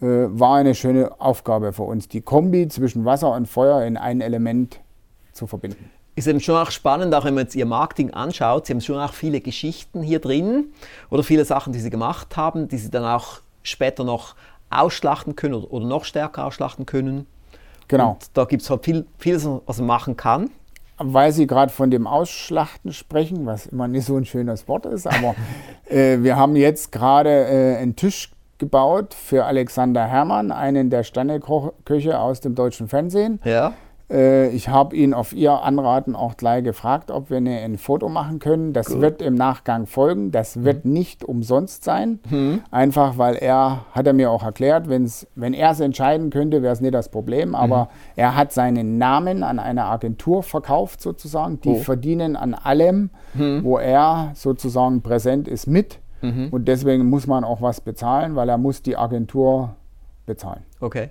äh, 0.00 0.06
war 0.06 0.56
eine 0.56 0.74
schöne 0.74 1.20
Aufgabe 1.20 1.72
für 1.72 1.84
uns, 1.84 2.08
die 2.08 2.22
Kombi 2.22 2.66
zwischen 2.68 3.04
Wasser 3.04 3.34
und 3.34 3.46
Feuer 3.46 3.84
in 3.84 3.96
ein 3.96 4.20
Element 4.20 4.80
zu 5.32 5.46
verbinden. 5.46 5.90
Ist 6.14 6.26
eben 6.26 6.40
schon 6.40 6.56
auch 6.56 6.70
spannend, 6.70 7.14
auch 7.14 7.24
wenn 7.24 7.34
man 7.34 7.44
jetzt 7.44 7.54
Ihr 7.54 7.66
Marketing 7.66 8.12
anschaut. 8.12 8.66
Sie 8.66 8.74
haben 8.74 8.80
schon 8.80 8.98
auch 8.98 9.14
viele 9.14 9.40
Geschichten 9.40 10.02
hier 10.02 10.18
drin 10.18 10.66
oder 11.10 11.22
viele 11.22 11.44
Sachen, 11.44 11.72
die 11.72 11.80
Sie 11.80 11.90
gemacht 11.90 12.36
haben, 12.36 12.68
die 12.68 12.78
Sie 12.78 12.90
dann 12.90 13.04
auch 13.04 13.40
später 13.62 14.04
noch 14.04 14.34
ausschlachten 14.68 15.36
können 15.36 15.54
oder, 15.54 15.72
oder 15.72 15.86
noch 15.86 16.04
stärker 16.04 16.46
ausschlachten 16.46 16.84
können. 16.84 17.26
Genau. 17.88 18.12
Und 18.12 18.30
da 18.34 18.44
gibt 18.44 18.62
es 18.62 18.70
halt 18.70 18.84
viel, 18.84 19.06
vieles, 19.18 19.46
was 19.66 19.78
man 19.78 19.86
machen 19.86 20.16
kann 20.16 20.50
weil 21.04 21.32
Sie 21.32 21.46
gerade 21.46 21.72
von 21.72 21.90
dem 21.90 22.06
Ausschlachten 22.06 22.92
sprechen, 22.92 23.46
was 23.46 23.66
immer 23.66 23.88
nicht 23.88 24.06
so 24.06 24.16
ein 24.16 24.24
schönes 24.24 24.68
Wort 24.68 24.86
ist, 24.86 25.06
aber 25.06 25.34
äh, 25.88 26.18
wir 26.22 26.36
haben 26.36 26.56
jetzt 26.56 26.92
gerade 26.92 27.30
äh, 27.30 27.76
einen 27.78 27.96
Tisch 27.96 28.30
gebaut 28.58 29.14
für 29.14 29.44
Alexander 29.44 30.06
Herrmann, 30.06 30.52
einen 30.52 30.90
der 30.90 31.02
Stanneköche 31.02 32.18
aus 32.18 32.40
dem 32.40 32.54
deutschen 32.54 32.88
Fernsehen. 32.88 33.40
Ja. 33.44 33.72
Äh, 34.12 34.48
ich 34.50 34.68
habe 34.68 34.94
ihn 34.94 35.14
auf 35.14 35.32
Ihr 35.32 35.62
Anraten 35.62 36.14
auch 36.14 36.36
gleich 36.36 36.62
gefragt, 36.62 37.10
ob 37.10 37.30
wir 37.30 37.38
eine, 37.38 37.58
ein 37.60 37.78
Foto 37.78 38.08
machen 38.08 38.38
können. 38.38 38.72
Das 38.74 38.88
Gut. 38.88 39.00
wird 39.00 39.22
im 39.22 39.34
Nachgang 39.34 39.86
folgen. 39.86 40.30
Das 40.30 40.62
wird 40.64 40.84
nicht 40.84 41.24
umsonst 41.24 41.82
sein. 41.84 42.20
Einfach 42.70 43.16
weil 43.18 43.36
er, 43.36 43.86
hat 43.92 44.06
er 44.06 44.12
mir 44.12 44.30
auch 44.30 44.42
erklärt, 44.44 44.88
wenn's, 44.88 45.26
wenn 45.34 45.54
er 45.54 45.70
es 45.70 45.80
entscheiden 45.80 46.30
könnte, 46.30 46.62
wäre 46.62 46.72
es 46.72 46.80
nicht 46.80 46.94
das 46.94 47.08
Problem. 47.08 47.54
Aber 47.54 47.88
er 48.14 48.36
hat 48.36 48.52
seinen 48.52 48.98
Namen 48.98 49.42
an 49.42 49.58
eine 49.58 49.86
Agentur 49.86 50.42
verkauft 50.42 51.00
sozusagen. 51.00 51.60
Die 51.62 51.70
Oh. 51.70 51.74
verdienen 51.76 52.36
an 52.36 52.54
allem, 52.54 53.10
wo 53.34 53.78
er 53.78 54.32
sozusagen 54.34 55.00
präsent 55.02 55.48
ist, 55.48 55.66
mit. 55.66 56.00
Und 56.52 56.66
deswegen 56.68 57.06
muss 57.10 57.26
man 57.26 57.42
auch 57.42 57.62
was 57.62 57.80
bezahlen, 57.80 58.36
weil 58.36 58.48
er 58.48 58.58
muss 58.58 58.82
die 58.82 58.96
Agentur 58.96 59.74
bezahlen. 60.26 60.62
Okay. 60.80 61.08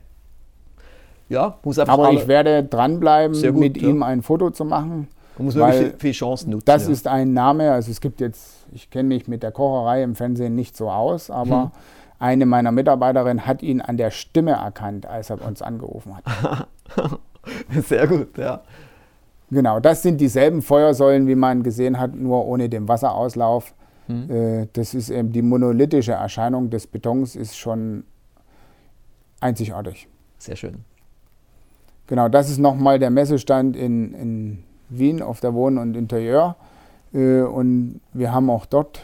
Ja, 1.31 1.57
muss 1.63 1.79
einfach 1.79 1.93
Aber 1.93 2.11
ich 2.11 2.27
werde 2.27 2.61
dranbleiben, 2.61 3.41
gut, 3.41 3.55
mit 3.57 3.81
ja. 3.81 3.87
ihm 3.87 4.03
ein 4.03 4.21
Foto 4.21 4.49
zu 4.51 4.65
machen. 4.65 5.07
man 5.37 5.45
muss 5.45 5.55
wirklich 5.55 5.93
viel 5.97 6.11
Chancen 6.11 6.49
nutzen. 6.51 6.65
Das 6.65 6.87
ja. 6.87 6.91
ist 6.91 7.07
ein 7.07 7.31
Name, 7.33 7.71
also 7.71 7.89
es 7.89 8.01
gibt 8.01 8.19
jetzt, 8.19 8.65
ich 8.73 8.89
kenne 8.89 9.07
mich 9.07 9.29
mit 9.29 9.41
der 9.41 9.51
Kocherei 9.53 10.03
im 10.03 10.15
Fernsehen 10.15 10.55
nicht 10.55 10.75
so 10.75 10.91
aus, 10.91 11.31
aber 11.31 11.63
Hm. 11.63 11.71
eine 12.19 12.45
meiner 12.45 12.73
Mitarbeiterinnen 12.73 13.45
hat 13.47 13.63
ihn 13.63 13.79
an 13.79 13.95
der 13.95 14.11
Stimme 14.11 14.51
erkannt, 14.51 15.05
als 15.05 15.29
er 15.29 15.41
uns 15.45 15.61
angerufen 15.61 16.17
hat. 16.17 16.67
Sehr 17.87 18.07
gut, 18.07 18.37
ja. 18.37 18.61
Genau, 19.49 19.79
das 19.79 20.01
sind 20.01 20.19
dieselben 20.19 20.61
Feuersäulen, 20.61 21.27
wie 21.27 21.35
man 21.35 21.63
gesehen 21.63 21.97
hat, 21.97 22.13
nur 22.13 22.45
ohne 22.45 22.67
den 22.67 22.89
Wasserauslauf. 22.89 23.73
Hm. 24.07 24.29
Äh, 24.29 24.67
Das 24.73 24.93
ist 24.93 25.09
eben 25.09 25.31
die 25.31 25.41
monolithische 25.41 26.11
Erscheinung 26.11 26.69
des 26.69 26.87
Betons, 26.87 27.37
ist 27.37 27.57
schon 27.57 28.03
einzigartig. 29.39 30.09
Sehr 30.37 30.57
schön. 30.57 30.83
Genau, 32.11 32.27
das 32.27 32.49
ist 32.49 32.57
nochmal 32.57 32.99
der 32.99 33.09
Messestand 33.09 33.77
in, 33.77 34.13
in 34.13 34.63
Wien 34.89 35.21
auf 35.21 35.39
der 35.39 35.53
Wohn- 35.53 35.77
und 35.77 35.95
Interieur. 35.95 36.57
Äh, 37.13 37.43
Und 37.43 38.01
wir 38.11 38.33
haben 38.33 38.49
auch 38.49 38.65
dort, 38.65 38.99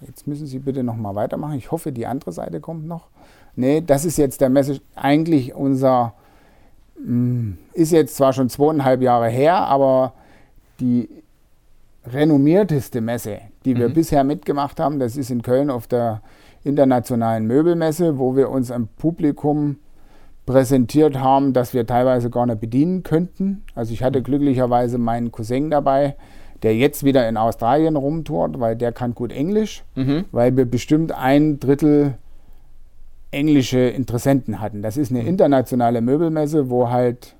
jetzt 0.00 0.28
müssen 0.28 0.46
Sie 0.46 0.60
bitte 0.60 0.84
nochmal 0.84 1.16
weitermachen. 1.16 1.54
Ich 1.56 1.72
hoffe, 1.72 1.90
die 1.90 2.06
andere 2.06 2.30
Seite 2.30 2.60
kommt 2.60 2.86
noch. 2.86 3.08
Nee, 3.56 3.80
das 3.84 4.04
ist 4.04 4.16
jetzt 4.16 4.40
der 4.40 4.48
Messe, 4.48 4.78
eigentlich 4.94 5.56
unser, 5.56 6.14
mh, 7.04 7.56
ist 7.72 7.90
jetzt 7.90 8.14
zwar 8.14 8.32
schon 8.32 8.48
zweieinhalb 8.48 9.02
Jahre 9.02 9.28
her, 9.28 9.56
aber 9.56 10.12
die 10.78 11.08
renommierteste 12.06 13.00
Messe, 13.00 13.40
die 13.64 13.76
wir 13.76 13.88
bisher 13.88 14.22
mitgemacht 14.22 14.78
haben, 14.78 15.00
das 15.00 15.16
ist 15.16 15.32
in 15.32 15.42
Köln 15.42 15.68
auf 15.68 15.88
der 15.88 16.22
internationalen 16.62 17.44
Möbelmesse, 17.44 18.18
wo 18.18 18.36
wir 18.36 18.50
uns 18.50 18.70
am 18.70 18.86
Publikum 18.98 19.78
präsentiert 20.46 21.18
haben, 21.18 21.52
dass 21.52 21.72
wir 21.72 21.86
teilweise 21.86 22.28
gar 22.30 22.46
nicht 22.46 22.60
bedienen 22.60 23.02
könnten. 23.02 23.64
Also 23.74 23.92
ich 23.92 24.02
hatte 24.02 24.22
glücklicherweise 24.22 24.98
meinen 24.98 25.30
Cousin 25.30 25.70
dabei, 25.70 26.16
der 26.62 26.76
jetzt 26.76 27.04
wieder 27.04 27.28
in 27.28 27.36
Australien 27.36 27.96
rumtourt, 27.96 28.58
weil 28.60 28.76
der 28.76 28.92
kann 28.92 29.14
gut 29.14 29.32
Englisch, 29.32 29.84
weil 30.32 30.56
wir 30.56 30.64
bestimmt 30.64 31.12
ein 31.12 31.60
Drittel 31.60 32.14
englische 33.30 33.78
Interessenten 33.78 34.60
hatten. 34.60 34.82
Das 34.82 34.96
ist 34.96 35.10
eine 35.10 35.22
internationale 35.22 36.00
Möbelmesse, 36.00 36.70
wo 36.70 36.90
halt 36.90 37.34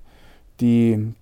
die 0.61 1.13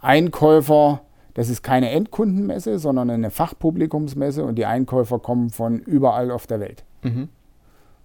Einkäufer, 0.00 1.00
das 1.34 1.48
ist 1.48 1.62
keine 1.62 1.90
Endkundenmesse, 1.90 2.78
sondern 2.78 3.10
eine 3.10 3.30
Fachpublikumsmesse 3.30 4.44
und 4.44 4.56
die 4.56 4.66
Einkäufer 4.66 5.18
kommen 5.18 5.50
von 5.50 5.78
überall 5.80 6.30
auf 6.30 6.46
der 6.46 6.60
Welt. 6.60 6.84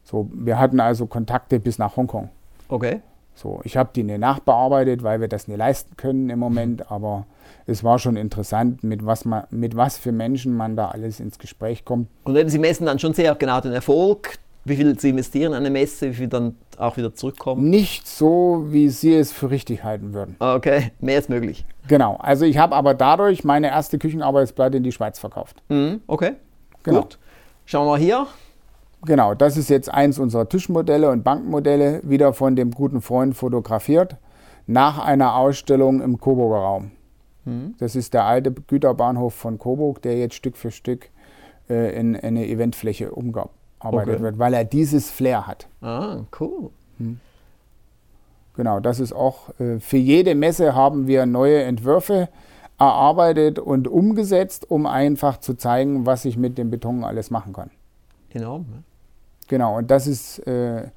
So, 0.03 0.29
wir 0.33 0.57
hatten 0.59 0.79
also 0.79 1.05
Kontakte 1.05 1.59
bis 1.59 1.77
nach 1.77 1.95
Hongkong. 1.95 2.29
Okay. 2.69 3.01
So, 3.35 3.61
ich 3.63 3.77
habe 3.77 3.89
die 3.95 4.03
nicht 4.03 4.19
nachbearbeitet, 4.19 5.01
weil 5.03 5.21
wir 5.21 5.27
das 5.27 5.47
nicht 5.47 5.57
leisten 5.57 5.95
können 5.97 6.29
im 6.29 6.39
Moment, 6.39 6.91
aber 6.91 7.25
es 7.65 7.83
war 7.83 7.99
schon 7.99 8.15
interessant, 8.17 8.83
mit 8.83 9.05
was, 9.05 9.25
man, 9.25 9.43
mit 9.49 9.75
was 9.75 9.97
für 9.97 10.11
Menschen 10.11 10.55
man 10.55 10.75
da 10.75 10.89
alles 10.89 11.19
ins 11.19 11.37
Gespräch 11.39 11.85
kommt. 11.85 12.07
Und 12.23 12.35
eben, 12.35 12.49
Sie 12.49 12.59
messen 12.59 12.85
dann 12.85 12.99
schon 12.99 13.13
sehr 13.13 13.35
genau 13.35 13.61
den 13.61 13.71
Erfolg, 13.73 14.37
wie 14.65 14.75
viel 14.75 14.99
Sie 14.99 15.09
investieren 15.09 15.53
an 15.53 15.59
eine 15.59 15.69
Messe, 15.69 16.11
wie 16.11 16.15
viel 16.15 16.27
dann 16.27 16.55
auch 16.77 16.97
wieder 16.97 17.13
zurückkommen. 17.15 17.69
Nicht 17.69 18.07
so, 18.07 18.65
wie 18.69 18.89
Sie 18.89 19.13
es 19.13 19.31
für 19.31 19.49
richtig 19.49 19.83
halten 19.83 20.13
würden. 20.13 20.35
Okay, 20.39 20.91
mehr 20.99 21.15
als 21.17 21.29
möglich. 21.29 21.65
Genau, 21.87 22.17
also 22.17 22.45
ich 22.45 22.57
habe 22.57 22.75
aber 22.75 22.93
dadurch 22.93 23.43
meine 23.43 23.67
erste 23.69 23.97
Küchenarbeitsplatte 23.97 24.77
in 24.77 24.83
die 24.83 24.91
Schweiz 24.91 25.17
verkauft. 25.17 25.63
Mhm, 25.69 26.01
okay, 26.07 26.33
Genau. 26.83 27.01
gut. 27.01 27.17
Schauen 27.65 27.85
wir 27.85 27.91
mal 27.91 27.99
hier. 27.99 28.27
Genau, 29.05 29.33
das 29.33 29.55
ist 29.57 29.69
jetzt 29.69 29.91
eins 29.93 30.19
unserer 30.19 30.49
Tischmodelle 30.49 31.09
und 31.09 31.23
Bankmodelle, 31.23 32.01
wieder 32.03 32.33
von 32.33 32.55
dem 32.55 32.71
guten 32.71 33.01
Freund 33.01 33.35
fotografiert, 33.35 34.17
nach 34.67 34.99
einer 34.99 35.35
Ausstellung 35.35 36.01
im 36.01 36.19
Coburger 36.19 36.57
Raum. 36.57 36.91
Das 37.79 37.95
ist 37.95 38.13
der 38.13 38.25
alte 38.25 38.51
Güterbahnhof 38.51 39.33
von 39.33 39.57
Coburg, 39.57 40.03
der 40.03 40.19
jetzt 40.19 40.35
Stück 40.35 40.55
für 40.55 40.69
Stück 40.69 41.09
äh, 41.67 41.97
in, 41.99 42.15
eine 42.15 42.45
Eventfläche 42.47 43.11
umgearbeitet 43.11 43.53
Okay. 44.15 44.19
wird, 44.21 44.37
weil 44.37 44.53
er 44.53 44.65
dieses 44.65 45.09
Flair 45.09 45.47
hat. 45.47 45.67
Ah, 45.81 46.17
cool. 46.39 46.69
Genau, 48.55 48.79
das 48.79 48.99
ist 48.99 49.13
auch, 49.13 49.49
äh, 49.59 49.79
für 49.79 49.97
jede 49.97 50.35
Messe 50.35 50.75
haben 50.75 51.07
wir 51.07 51.25
neue 51.25 51.63
Entwürfe 51.63 52.29
erarbeitet 52.77 53.57
und 53.57 53.87
umgesetzt, 53.87 54.69
um 54.69 54.85
einfach 54.85 55.37
zu 55.39 55.55
zeigen, 55.55 56.05
was 56.05 56.25
ich 56.25 56.37
mit 56.37 56.57
dem 56.57 56.69
Beton 56.69 57.03
alles 57.03 57.31
machen 57.31 57.53
kann. 57.53 57.71
Enorm. 58.31 58.65
ne? 58.69 58.83
Genau, 59.49 59.77
und 59.77 59.91
das 59.91 60.07
ist 60.07 60.39
äh, 60.47 60.87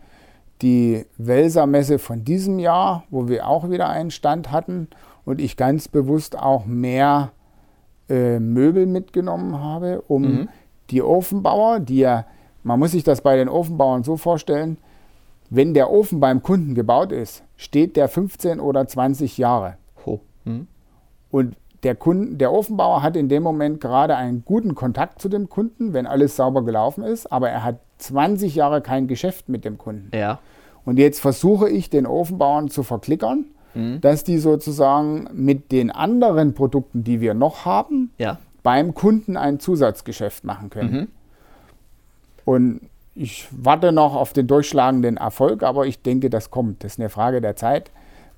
die 0.61 1.05
Welser 1.19 1.67
Messe 1.67 1.99
von 1.99 2.25
diesem 2.25 2.61
Jahr, 2.61 3.05
wo 3.11 3.27
wir 3.27 3.49
auch 3.49 3.69
wieder 3.69 3.89
einen 3.89 4.13
Stand 4.13 4.53
hatten 4.53 4.89
und 5.25 5.41
ich 5.41 5.57
ganz 5.57 5.89
bewusst 5.89 6.39
auch 6.39 6.67
mehr 6.67 7.33
äh, 8.09 8.39
Möbel 8.39 8.87
mitgenommen 8.87 9.59
habe, 9.59 10.03
um 10.03 10.49
die 10.91 11.03
Ofenbauer, 11.03 11.81
die 11.81 11.99
ja, 11.99 12.27
man 12.63 12.79
muss 12.79 12.93
sich 12.93 13.03
das 13.03 13.23
bei 13.23 13.37
den 13.37 13.49
Ofenbauern 13.49 14.05
so 14.05 14.17
vorstellen, 14.17 14.77
wenn 15.51 15.75
der 15.75 15.91
Ofen 15.91 16.21
beim 16.21 16.43
Kunden 16.43 16.75
gebaut 16.75 17.11
ist, 17.13 17.43
steht 17.57 17.97
der 17.97 18.09
15 18.09 18.61
oder 18.61 18.87
20 18.87 19.39
Jahre. 19.39 19.77
Ho. 20.07 20.21
Mhm. 20.45 20.67
Und 21.31 21.57
der, 21.83 21.95
Kunden, 21.95 22.39
der 22.39 22.53
Ofenbauer 22.53 23.03
hat 23.03 23.17
in 23.17 23.29
dem 23.29 23.43
Moment 23.43 23.81
gerade 23.81 24.17
einen 24.17 24.45
guten 24.45 24.75
Kontakt 24.75 25.21
zu 25.21 25.29
dem 25.29 25.49
Kunden, 25.49 25.93
wenn 25.93 26.07
alles 26.07 26.37
sauber 26.37 26.65
gelaufen 26.65 27.03
ist, 27.05 27.31
aber 27.33 27.51
er 27.51 27.65
hat 27.65 27.81
20 27.99 28.55
Jahre 28.55 28.81
kein 28.83 29.09
Geschäft 29.09 29.49
mit 29.49 29.65
dem 29.65 29.79
Kunden. 29.79 30.11
Ja. 30.17 30.39
Und 30.85 30.99
jetzt 30.99 31.21
versuche 31.21 31.69
ich 31.69 31.91
den 31.91 32.07
Ofenbauern 32.07 32.69
zu 32.69 32.83
verklickern, 32.83 33.47
dass 34.03 34.23
die 34.23 34.37
sozusagen 34.37 35.29
mit 35.33 35.73
den 35.73 35.91
anderen 35.91 36.53
Produkten, 36.55 37.05
die 37.05 37.21
wir 37.23 37.33
noch 37.33 37.65
haben, 37.65 38.13
Ja. 38.19 38.39
beim 38.63 38.93
Kunden 38.93 39.37
ein 39.39 39.61
Zusatzgeschäft 39.61 40.45
machen 40.45 40.69
können. 40.69 41.09
Und 42.45 42.81
ich 43.15 43.49
warte 43.51 43.93
noch 43.93 44.15
auf 44.15 44.33
den 44.33 44.47
durchschlagenden 44.47 45.17
Erfolg, 45.17 45.63
aber 45.63 45.87
ich 45.87 46.03
denke, 46.03 46.29
das 46.31 46.51
kommt. 46.51 46.85
Das 46.85 46.93
ist 46.95 47.01
eine 47.01 47.09
Frage 47.09 47.41
der 47.41 47.57
Zeit, 47.57 47.91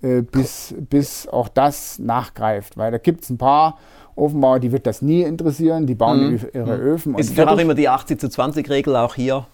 äh, 0.05 0.23
bis, 0.23 0.75
bis 0.91 1.27
auch 1.29 1.49
das 1.49 1.99
nachgreift. 1.99 2.77
Weil 2.77 2.93
da 2.93 2.99
gibt 2.99 3.25
es 3.25 3.31
ein 3.31 3.39
paar 3.39 3.79
Ofenbauer, 4.17 4.61
die 4.61 4.71
wird 4.71 4.87
das 4.87 5.03
nie 5.03 5.23
interessieren, 5.23 5.87
die 5.87 5.95
bauen 5.95 6.39
ihre 6.53 6.77
Öfen. 6.77 7.15
Ist 7.19 7.31
und 7.31 7.35
für 7.37 7.51
auch 7.51 7.59
immer 7.59 7.75
die 7.75 7.89
80 7.89 8.21
zu 8.21 8.29
20 8.29 8.69
Regel 8.71 8.95
auch 8.97 9.15
hier. 9.15 9.47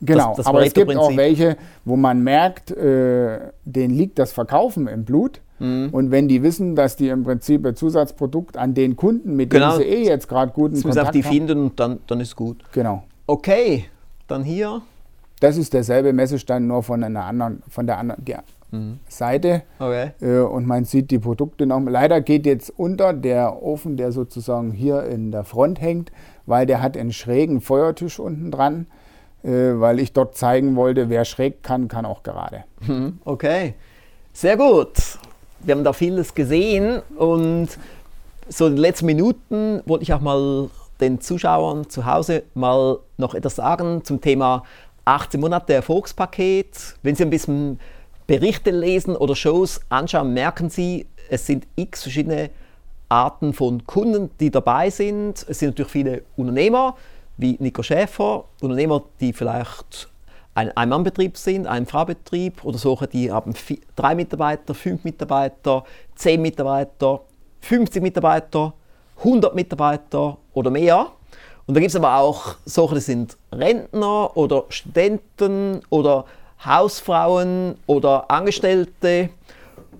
Genau, 0.00 0.28
das- 0.28 0.38
das 0.38 0.46
aber 0.46 0.64
es 0.66 0.72
gibt 0.74 0.96
auch 0.96 1.16
welche, 1.16 1.56
wo 1.84 1.96
man 1.96 2.22
merkt, 2.24 2.70
äh, 2.72 3.38
denen 3.64 3.94
liegt 3.94 4.18
das 4.18 4.32
Verkaufen 4.32 4.88
im 4.88 5.04
Blut. 5.04 5.40
Mhm. 5.60 5.90
Und 5.92 6.10
wenn 6.10 6.26
die 6.26 6.42
wissen, 6.42 6.74
dass 6.74 6.96
die 6.96 7.08
im 7.08 7.22
Prinzip 7.22 7.64
ein 7.64 7.76
Zusatzprodukt 7.76 8.56
an 8.56 8.74
den 8.74 8.96
Kunden, 8.96 9.36
mit 9.36 9.50
Genau. 9.50 9.76
denen 9.76 9.82
sie 9.82 9.88
eh 9.88 10.04
jetzt 10.08 10.28
gerade 10.28 10.50
guten 10.52 10.76
auch 10.78 10.82
Kontakt 10.82 11.14
die 11.14 11.22
haben. 11.22 11.32
finden 11.32 11.60
und 11.66 11.78
dann, 11.78 12.00
dann 12.08 12.18
ist 12.20 12.34
gut. 12.34 12.64
Genau. 12.72 13.04
Okay, 13.28 13.84
dann 14.26 14.42
hier. 14.42 14.82
Das 15.38 15.56
ist 15.56 15.72
derselbe 15.72 16.12
Messestand, 16.12 16.66
nur 16.66 16.82
von 16.82 17.04
einer 17.04 17.24
anderen, 17.24 17.62
von 17.68 17.86
der 17.86 17.98
anderen 17.98 18.24
der 18.24 18.42
Mhm. 18.72 18.98
Seite. 19.06 19.62
Okay. 19.78 20.10
Äh, 20.20 20.40
und 20.40 20.66
man 20.66 20.84
sieht 20.84 21.10
die 21.10 21.18
Produkte 21.18 21.66
noch. 21.66 21.80
Leider 21.80 22.20
geht 22.20 22.46
jetzt 22.46 22.72
unter 22.76 23.12
der 23.12 23.62
Ofen, 23.62 23.96
der 23.96 24.12
sozusagen 24.12 24.72
hier 24.72 25.04
in 25.04 25.30
der 25.30 25.44
Front 25.44 25.80
hängt, 25.80 26.10
weil 26.46 26.66
der 26.66 26.82
hat 26.82 26.96
einen 26.96 27.12
schrägen 27.12 27.60
Feuertisch 27.60 28.18
unten 28.18 28.50
dran, 28.50 28.86
äh, 29.44 29.50
weil 29.50 30.00
ich 30.00 30.12
dort 30.12 30.36
zeigen 30.36 30.74
wollte, 30.74 31.08
wer 31.08 31.24
schräg 31.24 31.62
kann, 31.62 31.88
kann 31.88 32.04
auch 32.06 32.22
gerade. 32.22 32.64
Mhm, 32.86 33.18
Okay, 33.24 33.74
sehr 34.32 34.56
gut. 34.56 35.18
Wir 35.60 35.74
haben 35.76 35.84
da 35.84 35.92
vieles 35.92 36.34
gesehen 36.34 37.02
und 37.16 37.68
so 38.48 38.66
in 38.66 38.72
den 38.72 38.80
letzten 38.80 39.06
Minuten 39.06 39.80
wollte 39.86 40.02
ich 40.02 40.12
auch 40.12 40.20
mal 40.20 40.68
den 41.00 41.20
Zuschauern 41.20 41.88
zu 41.88 42.06
Hause 42.06 42.44
mal 42.54 42.98
noch 43.16 43.34
etwas 43.34 43.56
sagen 43.56 44.02
zum 44.04 44.20
Thema 44.20 44.64
18 45.04 45.40
Monate 45.40 45.74
Erfolgspaket. 45.74 46.96
Wenn 47.02 47.14
Sie 47.14 47.24
ein 47.24 47.30
bisschen 47.30 47.78
Berichte 48.32 48.70
lesen 48.70 49.14
oder 49.14 49.36
Shows 49.36 49.82
anschauen, 49.90 50.32
merken 50.32 50.70
Sie, 50.70 51.04
es 51.28 51.44
sind 51.44 51.66
x 51.76 52.04
verschiedene 52.04 52.48
Arten 53.10 53.52
von 53.52 53.86
Kunden, 53.86 54.30
die 54.40 54.50
dabei 54.50 54.88
sind. 54.88 55.44
Es 55.50 55.58
sind 55.58 55.68
natürlich 55.68 55.92
viele 55.92 56.22
Unternehmer, 56.34 56.96
wie 57.36 57.58
Nico 57.60 57.82
Schäfer, 57.82 58.44
Unternehmer, 58.62 59.02
die 59.20 59.34
vielleicht 59.34 60.08
ein 60.54 60.74
Ein-Mann-Betrieb 60.74 61.36
sind, 61.36 61.66
ein 61.66 61.84
Fraubetrieb 61.84 62.64
oder 62.64 62.78
solche, 62.78 63.06
die 63.06 63.30
haben 63.30 63.52
vier, 63.52 63.80
drei 63.96 64.14
Mitarbeiter, 64.14 64.72
fünf 64.72 65.04
Mitarbeiter, 65.04 65.84
zehn 66.14 66.40
Mitarbeiter, 66.40 67.20
50 67.60 68.02
Mitarbeiter, 68.02 68.72
100 69.18 69.54
Mitarbeiter 69.54 70.38
oder 70.54 70.70
mehr. 70.70 71.12
Und 71.66 71.74
da 71.74 71.80
gibt 71.80 71.90
es 71.90 71.96
aber 71.96 72.16
auch 72.16 72.56
solche, 72.64 72.94
die 72.94 73.02
sind 73.02 73.36
Rentner 73.52 74.34
oder 74.38 74.64
Studenten 74.70 75.82
oder 75.90 76.24
Hausfrauen 76.64 77.76
oder 77.86 78.30
Angestellte 78.30 79.30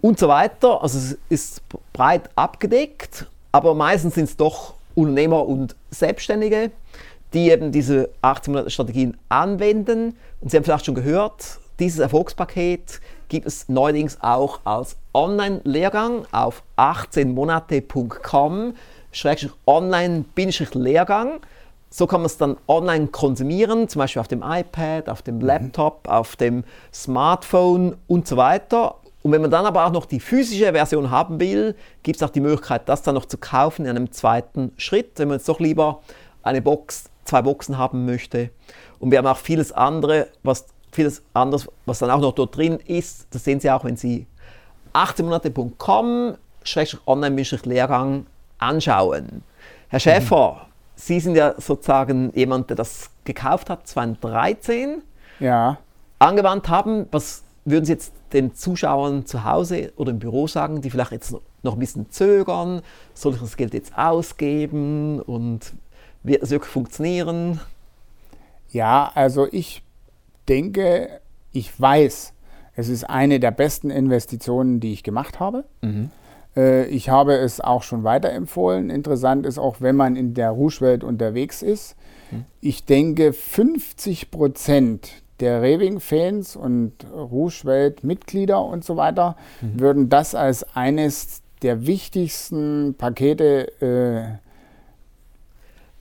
und 0.00 0.18
so 0.18 0.28
weiter. 0.28 0.82
Also 0.82 0.98
es 0.98 1.18
ist 1.28 1.62
breit 1.92 2.28
abgedeckt, 2.36 3.26
aber 3.52 3.74
meistens 3.74 4.14
sind 4.14 4.24
es 4.24 4.36
doch 4.36 4.74
Unternehmer 4.94 5.46
und 5.46 5.74
Selbstständige, 5.90 6.70
die 7.32 7.50
eben 7.50 7.72
diese 7.72 8.10
18 8.20 8.52
Monate 8.52 8.70
Strategien 8.70 9.16
anwenden. 9.28 10.16
Und 10.40 10.50
Sie 10.50 10.56
haben 10.56 10.64
vielleicht 10.64 10.86
schon 10.86 10.94
gehört, 10.94 11.58
dieses 11.78 11.98
Erfolgspaket 11.98 13.00
gibt 13.28 13.46
es 13.46 13.68
neuerdings 13.68 14.18
auch 14.20 14.60
als 14.64 14.96
Online-Lehrgang 15.14 16.26
auf 16.32 16.62
18monate.com 16.76 18.74
online-lehrgang. 19.66 21.40
So 21.94 22.06
kann 22.06 22.22
man 22.22 22.26
es 22.26 22.38
dann 22.38 22.56
online 22.68 23.08
konsumieren, 23.08 23.86
zum 23.86 23.98
Beispiel 24.00 24.20
auf 24.20 24.28
dem 24.28 24.42
iPad, 24.42 25.10
auf 25.10 25.20
dem 25.20 25.36
mhm. 25.36 25.42
Laptop, 25.42 26.06
mhm. 26.06 26.12
auf 26.12 26.36
dem 26.36 26.64
Smartphone 26.90 27.96
und 28.06 28.26
so 28.26 28.38
weiter. 28.38 28.94
Und 29.22 29.32
wenn 29.32 29.42
man 29.42 29.50
dann 29.50 29.66
aber 29.66 29.84
auch 29.84 29.92
noch 29.92 30.06
die 30.06 30.18
physische 30.18 30.72
Version 30.72 31.10
haben 31.10 31.38
will, 31.38 31.76
gibt 32.02 32.16
es 32.16 32.22
auch 32.22 32.30
die 32.30 32.40
Möglichkeit, 32.40 32.88
das 32.88 33.02
dann 33.02 33.14
noch 33.14 33.26
zu 33.26 33.36
kaufen 33.36 33.84
in 33.84 33.90
einem 33.90 34.10
zweiten 34.10 34.72
Schritt, 34.78 35.18
wenn 35.18 35.28
man 35.28 35.36
jetzt 35.36 35.48
doch 35.50 35.60
lieber 35.60 36.00
eine 36.42 36.62
Box, 36.62 37.10
zwei 37.24 37.42
Boxen 37.42 37.76
haben 37.76 38.06
möchte. 38.06 38.48
Und 38.98 39.10
wir 39.10 39.18
haben 39.18 39.26
auch 39.26 39.36
vieles 39.36 39.70
andere, 39.70 40.28
was 40.42 40.64
vieles 40.92 41.22
anderes, 41.34 41.68
was 41.84 41.98
dann 41.98 42.10
auch 42.10 42.20
noch 42.20 42.32
dort 42.32 42.56
drin 42.56 42.78
ist. 42.86 43.26
Das 43.32 43.44
sehen 43.44 43.60
Sie 43.60 43.70
auch, 43.70 43.84
wenn 43.84 43.96
Sie 43.96 44.26
18monate.com 44.94 46.36
online-lehrgang 47.06 48.26
anschauen. 48.58 49.42
Herr 49.88 50.00
Schäfer, 50.00 50.52
mhm. 50.52 50.71
Sie 50.94 51.20
sind 51.20 51.36
ja 51.36 51.54
sozusagen 51.58 52.32
jemand, 52.34 52.70
der 52.70 52.76
das 52.76 53.10
gekauft 53.24 53.70
hat, 53.70 53.86
2013. 53.86 55.02
Ja. 55.40 55.78
Angewandt 56.18 56.68
haben. 56.68 57.06
Was 57.10 57.42
würden 57.64 57.84
Sie 57.84 57.92
jetzt 57.92 58.12
den 58.32 58.54
Zuschauern 58.54 59.26
zu 59.26 59.44
Hause 59.44 59.92
oder 59.96 60.10
im 60.10 60.18
Büro 60.18 60.46
sagen, 60.46 60.80
die 60.80 60.90
vielleicht 60.90 61.12
jetzt 61.12 61.34
noch 61.62 61.74
ein 61.74 61.78
bisschen 61.78 62.10
zögern? 62.10 62.82
Soll 63.14 63.34
ich 63.34 63.40
das 63.40 63.56
Geld 63.56 63.74
jetzt 63.74 63.96
ausgeben 63.96 65.20
und 65.20 65.72
wird 66.22 66.42
es 66.42 66.50
wirklich 66.50 66.70
funktionieren? 66.70 67.60
Ja, 68.70 69.10
also 69.14 69.48
ich 69.50 69.82
denke, 70.48 71.20
ich 71.52 71.78
weiß, 71.78 72.32
es 72.74 72.88
ist 72.88 73.04
eine 73.04 73.38
der 73.38 73.50
besten 73.50 73.90
Investitionen, 73.90 74.80
die 74.80 74.92
ich 74.92 75.02
gemacht 75.02 75.40
habe. 75.40 75.64
Mhm. 75.82 76.10
Äh, 76.56 76.86
ich 76.86 77.08
habe 77.08 77.34
es 77.34 77.60
auch 77.60 77.82
schon 77.82 78.04
weiterempfohlen. 78.04 78.90
Interessant 78.90 79.46
ist 79.46 79.58
auch, 79.58 79.76
wenn 79.80 79.96
man 79.96 80.16
in 80.16 80.34
der 80.34 80.50
Rouge-Welt 80.50 81.04
unterwegs 81.04 81.62
ist. 81.62 81.96
Mhm. 82.30 82.44
Ich 82.60 82.84
denke, 82.84 83.32
50 83.32 84.30
Prozent 84.30 85.22
der 85.40 85.62
Reving-Fans 85.62 86.56
und 86.56 86.92
Rouge-Welt-Mitglieder 87.12 88.64
und 88.64 88.84
so 88.84 88.96
weiter 88.96 89.36
mhm. 89.60 89.80
würden 89.80 90.08
das 90.08 90.34
als 90.34 90.64
eines 90.76 91.42
der 91.62 91.86
wichtigsten 91.86 92.94
Pakete 92.96 93.72
äh, 93.80 94.51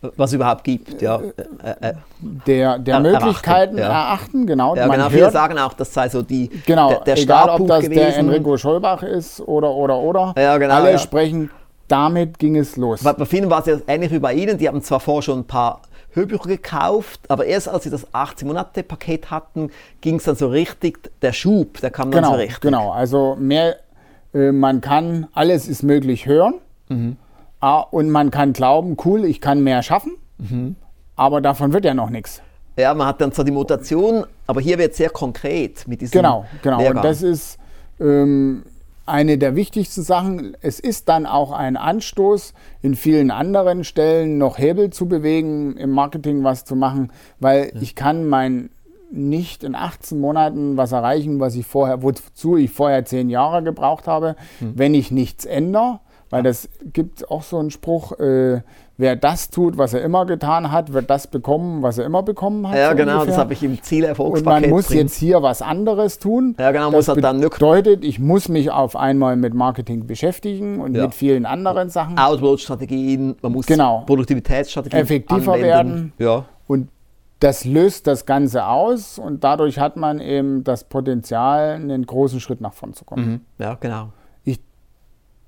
was 0.01 0.31
es 0.31 0.33
überhaupt 0.33 0.63
gibt, 0.63 1.01
ja. 1.01 1.19
Äh, 1.19 1.89
äh, 1.89 1.93
der, 2.47 2.79
der 2.79 2.99
Möglichkeiten 2.99 3.77
ja. 3.77 3.85
erachten, 3.85 4.47
genau. 4.47 4.75
Ja, 4.75 4.87
genau. 4.87 5.09
Viele 5.09 5.31
sagen 5.31 5.57
auch, 5.59 5.73
das 5.73 5.93
sei 5.93 6.09
so 6.09 6.21
die, 6.23 6.49
genau, 6.65 6.89
der, 6.89 6.99
der 7.01 7.17
egal 7.17 7.49
ob 7.49 7.67
das 7.67 7.83
gewesen. 7.83 7.99
der 7.99 8.17
Enrico 8.17 8.57
Scholbach 8.57 9.03
ist 9.03 9.41
oder, 9.41 9.69
oder, 9.71 9.97
oder. 9.97 10.33
Ja, 10.37 10.57
genau, 10.57 10.75
Alle 10.75 10.93
ja. 10.93 10.97
sprechen, 10.97 11.51
damit 11.87 12.39
ging 12.39 12.55
es 12.55 12.77
los. 12.77 13.03
Bei 13.03 13.25
vielen 13.25 13.49
war 13.49 13.59
es 13.59 13.67
ja 13.67 13.77
ähnlich 13.87 14.11
wie 14.11 14.19
bei 14.19 14.33
Ihnen, 14.33 14.57
die 14.57 14.67
haben 14.67 14.81
zwar 14.81 14.99
vorher 14.99 15.21
schon 15.21 15.39
ein 15.39 15.45
paar 15.45 15.81
Hörbücher 16.13 16.47
gekauft, 16.47 17.21
aber 17.29 17.45
erst 17.45 17.69
als 17.69 17.83
sie 17.83 17.89
das 17.89 18.07
18-Monate-Paket 18.13 19.31
hatten, 19.31 19.71
ging 20.01 20.15
es 20.15 20.23
dann 20.23 20.35
so 20.35 20.47
richtig, 20.47 20.99
der 21.21 21.31
Schub, 21.31 21.79
der 21.79 21.91
kam 21.91 22.11
dann 22.11 22.23
genau, 22.23 22.33
so 22.33 22.39
richtig. 22.39 22.61
Genau, 22.61 22.91
also 22.91 23.37
mehr, 23.39 23.77
äh, 24.33 24.51
man 24.51 24.81
kann, 24.81 25.27
alles 25.33 25.67
ist 25.67 25.83
möglich 25.83 26.25
hören. 26.25 26.55
Mhm. 26.89 27.17
Ah, 27.61 27.81
und 27.81 28.09
man 28.09 28.31
kann 28.31 28.53
glauben, 28.53 28.97
cool, 29.05 29.23
ich 29.23 29.39
kann 29.39 29.63
mehr 29.63 29.83
schaffen, 29.83 30.17
mhm. 30.39 30.75
aber 31.15 31.41
davon 31.41 31.73
wird 31.73 31.85
ja 31.85 31.93
noch 31.93 32.09
nichts. 32.09 32.41
Ja, 32.75 32.93
man 32.93 33.07
hat 33.07 33.21
dann 33.21 33.31
zwar 33.31 33.45
die 33.45 33.51
Mutation, 33.51 34.25
aber 34.47 34.61
hier 34.61 34.77
wird 34.79 34.95
sehr 34.95 35.09
konkret 35.09 35.87
mit 35.87 36.01
diesem. 36.01 36.13
Genau, 36.13 36.45
genau. 36.63 36.79
Lehrgang. 36.79 36.97
Und 36.97 37.05
das 37.05 37.21
ist 37.21 37.59
ähm, 37.99 38.63
eine 39.05 39.37
der 39.37 39.55
wichtigsten 39.55 40.01
Sachen. 40.01 40.57
Es 40.61 40.79
ist 40.79 41.09
dann 41.09 41.25
auch 41.25 41.51
ein 41.51 41.77
Anstoß, 41.77 42.53
in 42.81 42.95
vielen 42.95 43.29
anderen 43.29 43.83
Stellen 43.83 44.37
noch 44.37 44.57
Hebel 44.57 44.89
zu 44.89 45.07
bewegen, 45.07 45.77
im 45.77 45.91
Marketing 45.91 46.43
was 46.43 46.65
zu 46.65 46.75
machen, 46.75 47.11
weil 47.39 47.71
ja. 47.73 47.81
ich 47.81 47.95
kann 47.95 48.27
mein 48.27 48.69
nicht 49.11 49.63
in 49.63 49.75
18 49.75 50.19
Monaten 50.19 50.77
was 50.77 50.93
erreichen, 50.93 51.41
was 51.41 51.55
ich 51.55 51.65
vorher, 51.65 52.01
wozu 52.01 52.55
ich 52.55 52.71
vorher 52.71 53.03
zehn 53.03 53.29
Jahre 53.29 53.61
gebraucht 53.61 54.07
habe, 54.07 54.37
hm. 54.59 54.73
wenn 54.75 54.93
ich 54.93 55.11
nichts 55.11 55.45
ändere. 55.45 55.99
Weil 56.31 56.43
das 56.43 56.69
gibt 56.93 57.29
auch 57.29 57.43
so 57.43 57.59
einen 57.59 57.71
Spruch, 57.71 58.17
äh, 58.17 58.61
wer 58.97 59.15
das 59.17 59.49
tut, 59.49 59.77
was 59.77 59.93
er 59.93 60.01
immer 60.01 60.25
getan 60.25 60.71
hat, 60.71 60.93
wird 60.93 61.09
das 61.09 61.27
bekommen, 61.27 61.83
was 61.83 61.97
er 61.97 62.05
immer 62.05 62.23
bekommen 62.23 62.69
hat. 62.69 62.77
Ja, 62.77 62.91
so 62.91 62.95
genau, 62.95 63.11
ungefähr. 63.13 63.31
das 63.31 63.37
habe 63.37 63.53
ich 63.53 63.63
im 63.63 63.83
Zielerfolgspaket 63.83 64.55
Und 64.55 64.61
man 64.61 64.69
muss 64.69 64.87
drin. 64.87 64.99
jetzt 64.99 65.15
hier 65.15 65.41
was 65.43 65.61
anderes 65.61 66.19
tun. 66.19 66.55
Ja, 66.57 66.71
genau, 66.71 66.85
das 66.85 66.93
muss 66.93 67.07
er 67.09 67.21
dann 67.21 67.41
bedeutet, 67.41 68.05
ich 68.05 68.17
muss 68.17 68.47
mich 68.47 68.71
auf 68.71 68.95
einmal 68.95 69.35
mit 69.35 69.53
Marketing 69.53 70.07
beschäftigen 70.07 70.79
und 70.79 70.95
ja. 70.95 71.03
mit 71.03 71.13
vielen 71.13 71.45
anderen 71.45 71.89
Sachen. 71.89 72.17
Outward-Strategien, 72.17 73.35
man 73.41 73.51
muss 73.51 73.65
genau. 73.65 74.03
Produktivitätsstrategien 74.05 75.01
effektiver 75.01 75.53
anwenden. 75.53 75.63
werden. 75.63 76.13
Ja. 76.17 76.45
Und 76.65 76.87
das 77.39 77.65
löst 77.65 78.07
das 78.07 78.25
Ganze 78.25 78.67
aus 78.67 79.19
und 79.19 79.43
dadurch 79.43 79.79
hat 79.79 79.97
man 79.97 80.21
eben 80.21 80.63
das 80.63 80.85
Potenzial, 80.85 81.71
einen 81.71 82.05
großen 82.05 82.39
Schritt 82.39 82.61
nach 82.61 82.73
vorn 82.73 82.93
zu 82.93 83.03
kommen. 83.03 83.25
Mhm. 83.25 83.41
Ja, 83.57 83.73
genau 83.73 84.13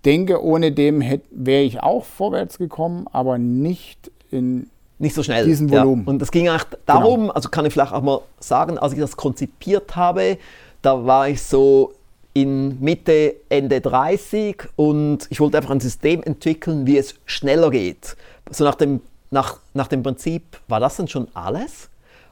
denke, 0.06 0.44
ohne 0.44 0.72
dem 0.72 1.02
wäre 1.32 1.64
ich 1.64 1.82
auch 1.82 2.06
vorwärts 2.06 2.58
gekommen, 2.58 3.08
aber 3.12 3.38
nicht 3.38 4.12
in 4.32 4.70
nicht 5.00 5.16
so 5.16 5.24
schnell. 5.24 5.46
Diesem 5.46 5.70
Volumen. 5.70 6.06
Ja. 6.06 6.10
Und 6.12 6.20
das 6.20 6.32
ging 6.32 6.48
auch 6.48 6.64
darum, 6.86 7.22
genau. 7.22 7.34
also 7.34 7.50
kann 7.50 7.66
ich 7.66 7.74
vielleicht 7.74 7.92
auch 7.92 8.02
mal 8.02 8.22
sagen, 8.40 8.78
als 8.78 8.94
ich 8.94 9.00
das 9.00 9.18
konzipiert 9.18 9.96
habe, 9.96 10.38
da 10.82 11.06
war 11.06 11.28
ich 11.28 11.42
so 11.42 11.94
in 12.34 12.80
Mitte, 12.80 13.36
Ende 13.50 13.82
30 13.82 14.64
und 14.76 15.28
ich 15.30 15.40
wollte 15.40 15.58
einfach 15.58 15.72
ein 15.72 15.80
System 15.80 16.24
entwickeln, 16.24 16.88
wie 16.88 16.98
es 16.98 17.16
schneller 17.26 17.70
geht. 17.70 18.16
So 18.50 18.64
nach 18.64 18.76
dem, 18.76 19.02
nach, 19.30 19.60
nach 19.74 19.88
dem 19.88 20.04
Prinzip, 20.04 20.44
war 20.68 20.80
das 20.80 20.96
dann 20.98 21.08
schon 21.08 21.28
alles? 21.34 21.90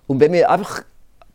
Und 0.07 0.19
wenn 0.19 0.31
wir 0.31 0.49
einfach 0.49 0.83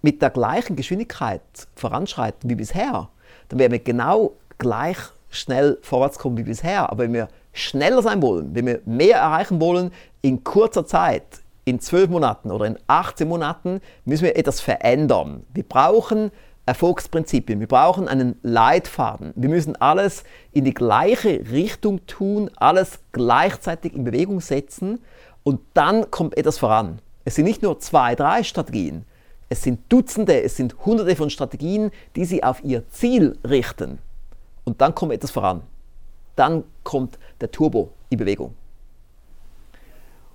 mit 0.03 0.23
der 0.23 0.31
gleichen 0.31 0.75
Geschwindigkeit 0.75 1.43
voranschreiten 1.75 2.49
wie 2.51 2.55
bisher, 2.55 3.09
dann 3.49 3.59
werden 3.59 3.73
wir 3.73 3.79
genau 3.79 4.33
gleich 4.59 4.99
schnell 5.37 5.79
vorwärts 5.83 6.19
kommen 6.19 6.37
wie 6.37 6.43
bisher. 6.43 6.91
Aber 6.91 7.05
wenn 7.05 7.13
wir 7.13 7.29
schneller 7.53 8.03
sein 8.03 8.23
wollen, 8.23 8.55
wenn 8.55 8.67
wir 8.67 8.81
mehr 8.85 9.19
erreichen 9.19 9.61
wollen 9.61 9.93
in 10.23 10.45
kurzer 10.45 10.87
Zeit, 10.87 11.25
in 11.65 11.81
zwölf 11.81 12.09
Monaten 12.09 12.51
oder 12.51 12.67
in 12.67 12.79
18 12.87 13.27
Monaten, 13.27 13.81
müssen 14.05 14.25
wir 14.25 14.37
etwas 14.37 14.61
verändern. 14.61 15.45
Wir 15.53 15.65
brauchen 15.65 16.31
Erfolgsprinzipien, 16.65 17.61
wir 17.61 17.69
brauchen 17.69 18.09
einen 18.09 18.39
Leitfaden. 18.43 19.33
Wir 19.37 19.49
müssen 19.49 19.77
alles 19.77 20.25
in 20.53 20.65
die 20.65 20.75
gleiche 20.75 21.45
Richtung 21.51 22.05
tun, 22.07 22.51
alles 22.57 23.01
gleichzeitig 23.13 23.95
in 23.95 24.05
Bewegung 24.05 24.41
setzen 24.41 25.01
und 25.43 25.61
dann 25.75 26.11
kommt 26.11 26.37
etwas 26.37 26.59
voran. 26.59 27.01
Es 27.25 27.37
sind 27.37 27.45
nicht 27.45 27.63
nur 27.63 27.79
zwei, 27.79 28.15
drei 28.15 28.43
Strategien, 28.43 29.05
es 29.49 29.63
sind 29.63 29.81
Dutzende, 29.89 30.43
es 30.43 30.57
sind 30.57 30.75
Hunderte 30.85 31.15
von 31.15 31.31
Strategien, 31.31 31.93
die 32.17 32.25
Sie 32.25 32.43
auf 32.43 32.65
Ihr 32.65 32.89
Ziel 32.89 33.39
richten. 33.49 33.99
Und 34.67 34.81
dann 34.81 34.95
kommt 34.95 35.13
etwas 35.13 35.31
voran. 35.31 35.63
Dann 36.35 36.65
kommt 36.83 37.19
der 37.41 37.51
Turbo 37.51 37.91
in 38.11 38.19
Bewegung. 38.19 38.55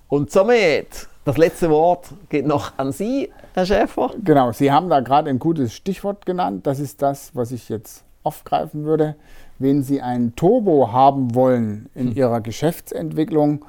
Und 0.08 0.30
somit, 0.30 1.08
das 1.24 1.36
letzte 1.36 1.70
Wort 1.70 2.12
geht 2.28 2.46
noch 2.46 2.72
an 2.78 2.92
Sie, 2.92 3.30
Herr 3.54 3.66
Schäfer. 3.66 4.10
Genau, 4.24 4.50
Sie 4.52 4.72
haben 4.72 4.88
da 4.88 5.00
gerade 5.00 5.30
ein 5.30 5.38
gutes 5.38 5.74
Stichwort 5.74 6.26
genannt. 6.26 6.66
Das 6.66 6.80
ist 6.80 7.02
das, 7.02 7.34
was 7.34 7.52
ich 7.52 7.68
jetzt 7.68 8.04
aufgreifen 8.22 8.84
würde. 8.84 9.16
Wenn 9.58 9.82
Sie 9.82 10.00
ein 10.00 10.34
Turbo 10.34 10.90
haben 10.92 11.34
wollen 11.34 11.88
in 11.94 12.08
hm. 12.08 12.16
Ihrer 12.16 12.40
Geschäftsentwicklung, 12.40 13.64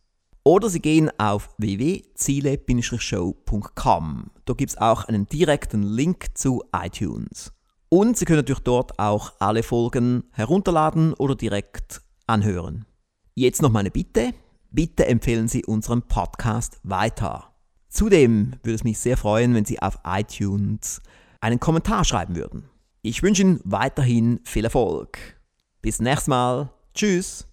Oder 0.45 0.69
Sie 0.69 0.79
gehen 0.79 1.11
auf 1.19 1.49
www.ziele-show.com. 1.57 4.31
Da 4.45 4.53
gibt 4.53 4.71
es 4.71 4.77
auch 4.77 5.03
einen 5.03 5.27
direkten 5.27 5.83
Link 5.83 6.37
zu 6.37 6.63
iTunes. 6.73 7.51
Und 7.89 8.17
Sie 8.17 8.23
können 8.23 8.39
natürlich 8.39 8.63
dort 8.63 8.99
auch 8.99 9.33
alle 9.39 9.63
Folgen 9.63 10.23
herunterladen 10.31 11.13
oder 11.13 11.35
direkt 11.35 12.01
anhören. 12.25 12.85
Jetzt 13.35 13.63
noch 13.63 13.71
meine 13.71 13.89
Bitte. 13.89 14.33
Bitte 14.69 15.07
empfehlen 15.07 15.47
Sie 15.47 15.65
unseren 15.65 16.03
Podcast 16.03 16.79
weiter. 16.83 17.51
Zudem 17.89 18.53
würde 18.61 18.75
es 18.75 18.83
mich 18.83 18.99
sehr 18.99 19.17
freuen, 19.17 19.55
wenn 19.55 19.65
Sie 19.65 19.79
auf 19.79 19.99
iTunes 20.05 21.01
einen 21.41 21.59
Kommentar 21.59 22.05
schreiben 22.05 22.35
würden. 22.35 22.69
Ich 23.01 23.23
wünsche 23.23 23.41
Ihnen 23.41 23.59
weiterhin 23.63 24.39
viel 24.43 24.65
Erfolg. 24.65 25.17
Bis 25.81 25.99
nächstes 25.99 26.27
Mal. 26.27 26.71
Tschüss. 26.93 27.47